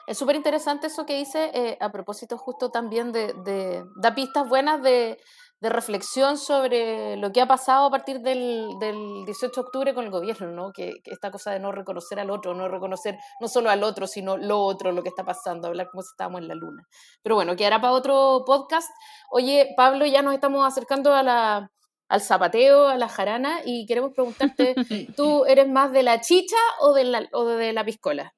Es 0.06 0.18
súper 0.18 0.36
interesante 0.36 0.88
eso 0.88 1.06
que 1.06 1.16
dice, 1.16 1.50
eh, 1.54 1.78
a 1.80 1.90
propósito 1.90 2.36
justo 2.36 2.70
también 2.70 3.10
de, 3.12 3.84
da 3.96 4.14
pistas 4.14 4.46
buenas 4.46 4.82
de, 4.82 5.18
de, 5.60 5.68
reflexión 5.70 6.36
sobre 6.36 7.16
lo 7.16 7.32
que 7.32 7.40
ha 7.40 7.46
pasado 7.48 7.86
a 7.86 7.90
partir 7.90 8.20
del, 8.20 8.68
del 8.78 9.24
18 9.24 9.54
de 9.54 9.66
octubre 9.66 9.94
con 9.94 10.04
el 10.04 10.10
gobierno, 10.10 10.48
¿no? 10.48 10.72
Que, 10.72 10.92
esta 11.04 11.30
cosa 11.30 11.52
de 11.52 11.58
no 11.58 11.72
reconocer 11.72 12.20
al 12.20 12.30
otro, 12.30 12.52
no 12.52 12.68
reconocer 12.68 13.16
no 13.40 13.48
solo 13.48 13.70
al 13.70 13.82
otro, 13.82 14.06
sino 14.06 14.36
lo 14.36 14.60
otro, 14.60 14.92
lo 14.92 15.02
que 15.02 15.08
está 15.08 15.24
pasando, 15.24 15.68
hablar 15.68 15.88
como 15.90 16.02
si 16.02 16.08
estábamos 16.12 16.42
en 16.42 16.48
la 16.48 16.54
luna. 16.54 16.82
Pero 17.22 17.36
bueno, 17.36 17.56
quedará 17.56 17.80
para 17.80 17.94
otro 17.94 18.42
podcast. 18.44 18.90
Oye, 19.30 19.72
Pablo, 19.74 20.04
ya 20.04 20.20
nos 20.20 20.34
estamos 20.34 20.66
acercando 20.66 21.14
a 21.14 21.22
la, 21.22 21.70
al 22.08 22.20
zapateo, 22.20 22.88
a 22.88 22.96
la 22.96 23.08
jarana, 23.08 23.60
y 23.64 23.86
queremos 23.86 24.12
preguntarte, 24.12 24.74
¿tú 25.16 25.44
eres 25.46 25.68
más 25.68 25.92
de 25.92 26.02
la 26.02 26.20
chicha 26.20 26.56
o 26.80 26.94
de 26.94 27.04
la, 27.04 27.28
o 27.32 27.44
de 27.46 27.72
la 27.72 27.84
piscola? 27.84 28.34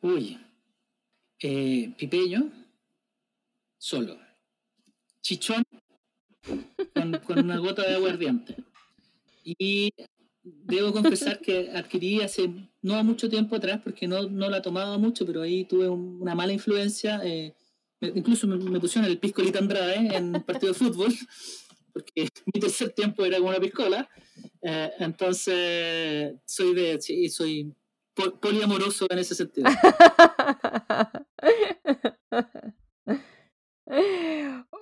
Uy, 0.00 0.38
eh, 1.40 1.94
pipeño, 1.96 2.50
solo. 3.78 4.18
Chichón, 5.20 5.62
con, 7.26 7.38
una 7.38 7.58
gota 7.58 7.82
de 7.82 7.94
aguardiente. 7.94 8.56
Y 9.42 9.92
debo 10.42 10.92
confesar 10.92 11.40
que 11.40 11.70
adquirí 11.74 12.20
hace 12.20 12.50
no 12.82 13.02
mucho 13.02 13.28
tiempo 13.28 13.56
atrás, 13.56 13.80
porque 13.82 14.06
no, 14.06 14.28
no 14.28 14.50
la 14.50 14.62
tomaba 14.62 14.98
mucho, 14.98 15.24
pero 15.24 15.42
ahí 15.42 15.64
tuve 15.64 15.88
una 15.88 16.34
mala 16.34 16.52
influencia. 16.52 17.20
Eh, 17.24 17.54
incluso 18.00 18.46
me, 18.46 18.80
pusieron 18.80 19.10
el 19.10 19.18
piscolito 19.18 19.58
Andrade 19.58 20.16
en 20.16 20.36
un 20.36 20.42
partido 20.42 20.72
de 20.72 20.78
fútbol, 20.78 21.14
porque 21.94 22.28
mi 22.52 22.60
tercer 22.60 22.92
tiempo 22.92 23.24
era 23.24 23.38
con 23.38 23.48
una 23.48 23.60
piscola. 23.60 24.06
Eh, 24.60 24.92
entonces, 24.98 26.34
soy 26.44 26.74
de, 26.74 27.00
sí, 27.00 27.30
soy 27.30 27.74
poliamoroso 28.40 29.06
en 29.08 29.20
ese 29.20 29.34
sentido. 29.34 29.70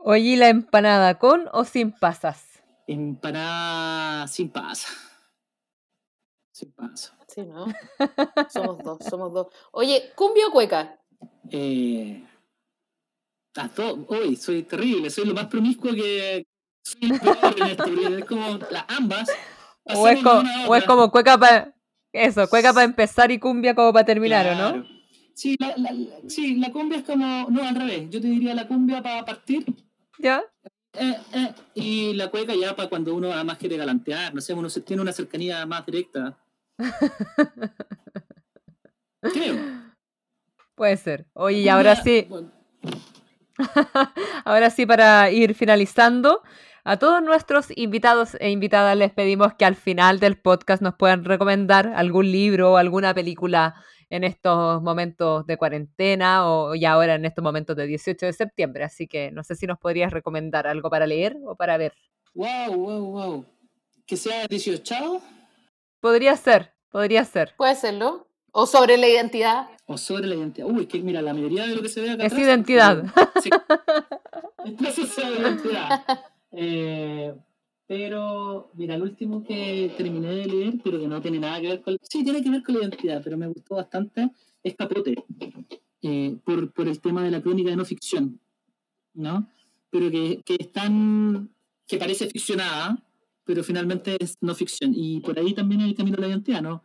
Oye, 0.04 0.36
¿la 0.36 0.48
empanada 0.48 1.18
con 1.18 1.48
o 1.52 1.64
sin 1.64 1.92
pasas? 1.92 2.62
Empanada 2.86 4.26
sin 4.26 4.50
pasas. 4.50 4.96
Sin 6.52 6.72
pasas. 6.72 7.12
Sí, 7.28 7.42
¿no? 7.42 7.66
somos 8.50 8.78
dos, 8.82 8.98
somos 9.08 9.32
dos. 9.32 9.46
Oye, 9.72 10.12
¿cumbia 10.14 10.48
o 10.48 10.52
cueca? 10.52 10.98
Eh, 11.50 12.24
a 13.56 13.68
todo. 13.68 14.06
Hoy 14.08 14.36
soy 14.36 14.62
terrible, 14.62 15.10
soy 15.10 15.26
lo 15.26 15.34
más 15.34 15.46
promiscuo 15.46 15.92
que. 15.92 16.46
Esto, 17.00 17.84
es 18.18 18.24
como 18.24 18.58
las 18.70 18.84
ambas. 18.88 19.30
O 19.84 20.08
es, 20.08 20.22
como, 20.22 20.42
o 20.68 20.76
es 20.76 20.84
como 20.84 21.10
cueca 21.10 21.38
para 21.38 21.74
eso, 22.12 22.48
cueca 22.48 22.72
para 22.72 22.84
empezar 22.84 23.30
y 23.30 23.38
cumbia 23.38 23.74
como 23.74 23.92
para 23.92 24.04
terminar, 24.04 24.46
¿o 24.48 24.54
no? 24.54 24.86
Sí 25.34 25.56
la, 25.58 25.74
sí, 26.28 26.56
la 26.56 26.70
cumbia 26.70 26.98
es 26.98 27.04
como, 27.04 27.46
no, 27.48 27.62
al 27.62 27.74
revés, 27.74 28.10
yo 28.10 28.20
te 28.20 28.28
diría 28.28 28.54
la 28.54 28.68
cumbia 28.68 29.02
para 29.02 29.24
partir. 29.24 29.64
¿Ya? 30.18 30.42
Eh, 30.94 31.16
eh, 31.32 31.54
y 31.74 32.12
la 32.14 32.28
cueca 32.28 32.54
ya 32.54 32.76
para 32.76 32.90
cuando 32.90 33.14
uno 33.14 33.32
además 33.32 33.56
quiere 33.56 33.78
galantear, 33.78 34.34
no 34.34 34.42
sé, 34.42 34.52
uno 34.52 34.68
tiene 34.68 35.00
una 35.00 35.12
cercanía 35.12 35.64
más 35.64 35.86
directa. 35.86 36.36
Creo. 39.22 39.56
Puede 40.74 40.96
ser. 40.96 41.26
Oye, 41.32 41.60
y 41.60 41.68
ahora 41.68 41.96
sí. 41.96 42.28
ahora 44.44 44.68
sí, 44.68 44.84
para 44.84 45.30
ir 45.30 45.54
finalizando, 45.54 46.42
a 46.84 46.98
todos 46.98 47.22
nuestros 47.22 47.66
invitados 47.76 48.36
e 48.40 48.50
invitadas 48.50 48.96
les 48.96 49.12
pedimos 49.12 49.54
que 49.54 49.64
al 49.64 49.76
final 49.76 50.18
del 50.18 50.36
podcast 50.36 50.82
nos 50.82 50.94
puedan 50.94 51.24
recomendar 51.24 51.92
algún 51.94 52.30
libro 52.30 52.72
o 52.72 52.76
alguna 52.76 53.14
película 53.14 53.74
en 54.10 54.24
estos 54.24 54.82
momentos 54.82 55.46
de 55.46 55.56
cuarentena 55.56 56.46
o 56.46 56.74
y 56.74 56.84
ahora 56.84 57.14
en 57.14 57.24
estos 57.24 57.42
momentos 57.42 57.76
de 57.76 57.86
18 57.86 58.26
de 58.26 58.32
septiembre. 58.32 58.84
Así 58.84 59.06
que 59.06 59.30
no 59.30 59.44
sé 59.44 59.54
si 59.54 59.66
nos 59.66 59.78
podrías 59.78 60.12
recomendar 60.12 60.66
algo 60.66 60.90
para 60.90 61.06
leer 61.06 61.36
o 61.46 61.54
para 61.56 61.76
ver. 61.78 61.94
Wow, 62.34 62.74
wow, 62.74 63.12
wow. 63.12 63.46
¿Que 64.04 64.16
sea 64.16 64.46
18? 64.48 65.22
Podría 66.00 66.36
ser, 66.36 66.74
podría 66.90 67.24
ser. 67.24 67.54
Puede 67.56 67.76
serlo. 67.76 68.26
O 68.50 68.66
sobre 68.66 68.98
la 68.98 69.08
identidad. 69.08 69.68
O 69.86 69.96
sobre 69.96 70.26
la 70.26 70.34
identidad. 70.34 70.66
Uy, 70.68 70.86
que 70.86 71.00
mira, 71.00 71.22
la 71.22 71.32
mayoría 71.32 71.66
de 71.66 71.76
lo 71.76 71.80
que 71.80 71.88
se 71.88 72.02
ve 72.02 72.10
acá. 72.10 72.26
Es 72.26 72.32
identidad. 72.34 73.04
Sí. 73.42 73.50
es 74.86 74.94
sobre 74.94 75.40
identidad. 75.40 76.04
Eh, 76.52 77.34
pero, 77.86 78.70
mira, 78.74 78.94
el 78.94 79.02
último 79.02 79.44
que 79.44 79.92
terminé 79.96 80.28
de 80.28 80.46
leer, 80.46 80.74
pero 80.82 80.98
que 80.98 81.08
no 81.08 81.20
tiene 81.20 81.38
nada 81.38 81.60
que 81.60 81.68
ver 81.68 81.82
con... 81.82 81.98
Sí, 82.02 82.24
tiene 82.24 82.42
que 82.42 82.50
ver 82.50 82.62
con 82.62 82.74
la 82.74 82.82
identidad, 82.82 83.20
pero 83.22 83.36
me 83.36 83.48
gustó 83.48 83.76
bastante, 83.76 84.30
es 84.62 84.74
Capote, 84.74 85.14
eh, 86.02 86.36
por, 86.44 86.72
por, 86.72 86.88
el 86.88 87.00
tema 87.00 87.22
de 87.22 87.30
la 87.30 87.42
crónica 87.42 87.70
de 87.70 87.76
no 87.76 87.84
ficción, 87.84 88.40
¿no? 89.14 89.48
Pero 89.90 90.10
que, 90.10 90.42
que 90.44 90.56
es 90.58 90.72
tan... 90.72 91.50
que 91.86 91.98
parece 91.98 92.28
ficcionada, 92.28 93.02
pero 93.44 93.62
finalmente 93.62 94.16
es 94.20 94.38
no 94.40 94.54
ficción. 94.54 94.92
Y 94.94 95.20
por 95.20 95.38
ahí 95.38 95.52
también 95.52 95.82
hay 95.82 95.90
el 95.90 95.96
camino 95.96 96.16
de 96.16 96.22
la 96.22 96.28
identidad, 96.28 96.62
¿no? 96.62 96.82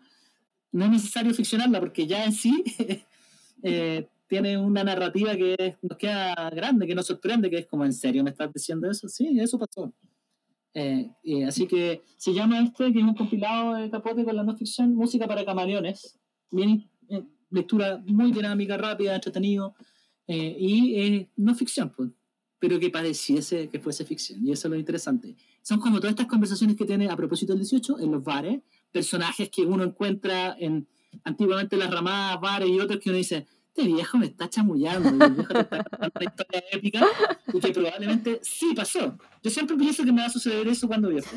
No 0.71 0.85
es 0.85 0.91
necesario 0.91 1.33
ficcionarla 1.33 1.79
porque 1.79 2.05
ya 2.07 2.25
en 2.25 2.33
sí 2.33 2.63
eh, 3.63 4.07
tiene 4.27 4.57
una 4.57 4.83
narrativa 4.83 5.35
que 5.35 5.77
nos 5.81 5.97
queda 5.97 6.49
grande, 6.51 6.85
que 6.85 6.95
nos 6.95 7.07
sorprende, 7.07 7.49
que 7.49 7.59
es 7.59 7.65
como, 7.65 7.85
¿en 7.85 7.93
serio 7.93 8.23
me 8.23 8.31
estás 8.31 8.51
diciendo 8.53 8.89
eso? 8.89 9.07
Sí, 9.07 9.39
eso 9.39 9.57
pasó. 9.57 9.93
Eh, 10.73 11.09
así 11.47 11.65
que 11.65 12.03
se 12.17 12.33
llama 12.33 12.61
este, 12.61 12.93
que 12.93 12.99
es 12.99 13.05
un 13.05 13.15
compilado 13.15 13.75
de 13.75 13.89
Capote 13.89 14.23
con 14.23 14.35
la 14.35 14.43
no 14.43 14.55
ficción, 14.55 14.93
música 14.93 15.27
para 15.27 15.43
camaleones, 15.43 16.19
bien, 16.51 16.87
eh, 17.09 17.23
lectura 17.49 18.03
muy 18.05 18.31
dinámica, 18.31 18.77
rápida, 18.77 19.15
entretenido, 19.15 19.73
eh, 20.27 20.55
y 20.59 21.27
no 21.37 21.55
ficción, 21.55 21.91
pues, 21.95 22.11
pero 22.59 22.79
que 22.79 22.89
pareciese 22.89 23.69
que 23.69 23.79
fuese 23.79 24.05
ficción, 24.05 24.45
y 24.45 24.51
eso 24.51 24.67
es 24.67 24.71
lo 24.71 24.77
interesante. 24.77 25.35
Son 25.63 25.79
como 25.79 25.97
todas 25.97 26.11
estas 26.11 26.27
conversaciones 26.27 26.75
que 26.75 26.85
tiene 26.85 27.09
a 27.09 27.15
propósito 27.15 27.53
del 27.53 27.61
18 27.61 27.99
en 27.99 28.11
los 28.11 28.23
bares, 28.23 28.61
personajes 28.91 29.49
que 29.49 29.63
uno 29.63 29.83
encuentra 29.83 30.55
en 30.59 30.87
antiguamente 31.23 31.77
las 31.77 31.91
ramadas, 31.91 32.39
bares 32.39 32.69
y 32.69 32.79
otros 32.79 32.99
que 32.99 33.09
uno 33.09 33.17
dice, 33.17 33.47
este 33.77 33.93
viejo 33.93 34.17
me 34.17 34.25
está 34.25 34.49
chamullando, 34.49 35.09
el 35.09 35.33
viejo 35.33 35.53
te 35.53 35.59
está 35.59 35.83
contando 35.83 36.11
una 36.15 36.25
historia 36.25 36.63
épica 36.71 37.05
y 37.53 37.59
que 37.59 37.71
probablemente 37.71 38.39
sí 38.41 38.73
pasó. 38.75 39.15
Yo 39.43 39.51
siempre 39.51 39.77
pienso 39.77 40.03
que 40.03 40.11
me 40.11 40.21
va 40.21 40.27
a 40.27 40.31
suceder 40.31 40.67
eso 40.67 40.87
cuando 40.87 41.09
viejo. 41.09 41.29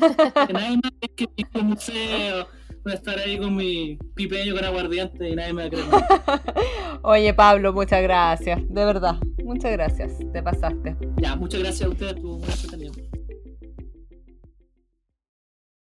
Que 0.47 0.53
nadie 0.53 0.77
más 0.77 0.91
es 1.01 1.09
que 1.15 1.27
ir 1.35 1.47
al 1.53 1.63
museo, 1.63 2.47
voy 2.83 2.93
a 2.93 2.95
estar 2.95 3.19
ahí 3.19 3.37
con 3.37 3.55
mi 3.55 3.99
pipeño 4.15 4.55
con 4.55 4.65
aguardiente 4.65 5.29
y 5.29 5.35
nadie 5.35 5.53
me 5.53 5.61
va 5.61 5.67
a 5.67 5.69
creer. 5.69 6.99
Oye, 7.03 7.33
Pablo, 7.33 7.73
muchas 7.73 8.01
gracias, 8.01 8.59
de 8.67 8.85
verdad, 8.85 9.17
muchas 9.43 9.71
gracias, 9.71 10.17
te 10.33 10.41
pasaste. 10.41 10.97
Ya, 11.17 11.35
muchas 11.35 11.59
gracias 11.61 11.87
a 11.87 11.91
ustedes, 11.91 12.15
tu 12.15 12.41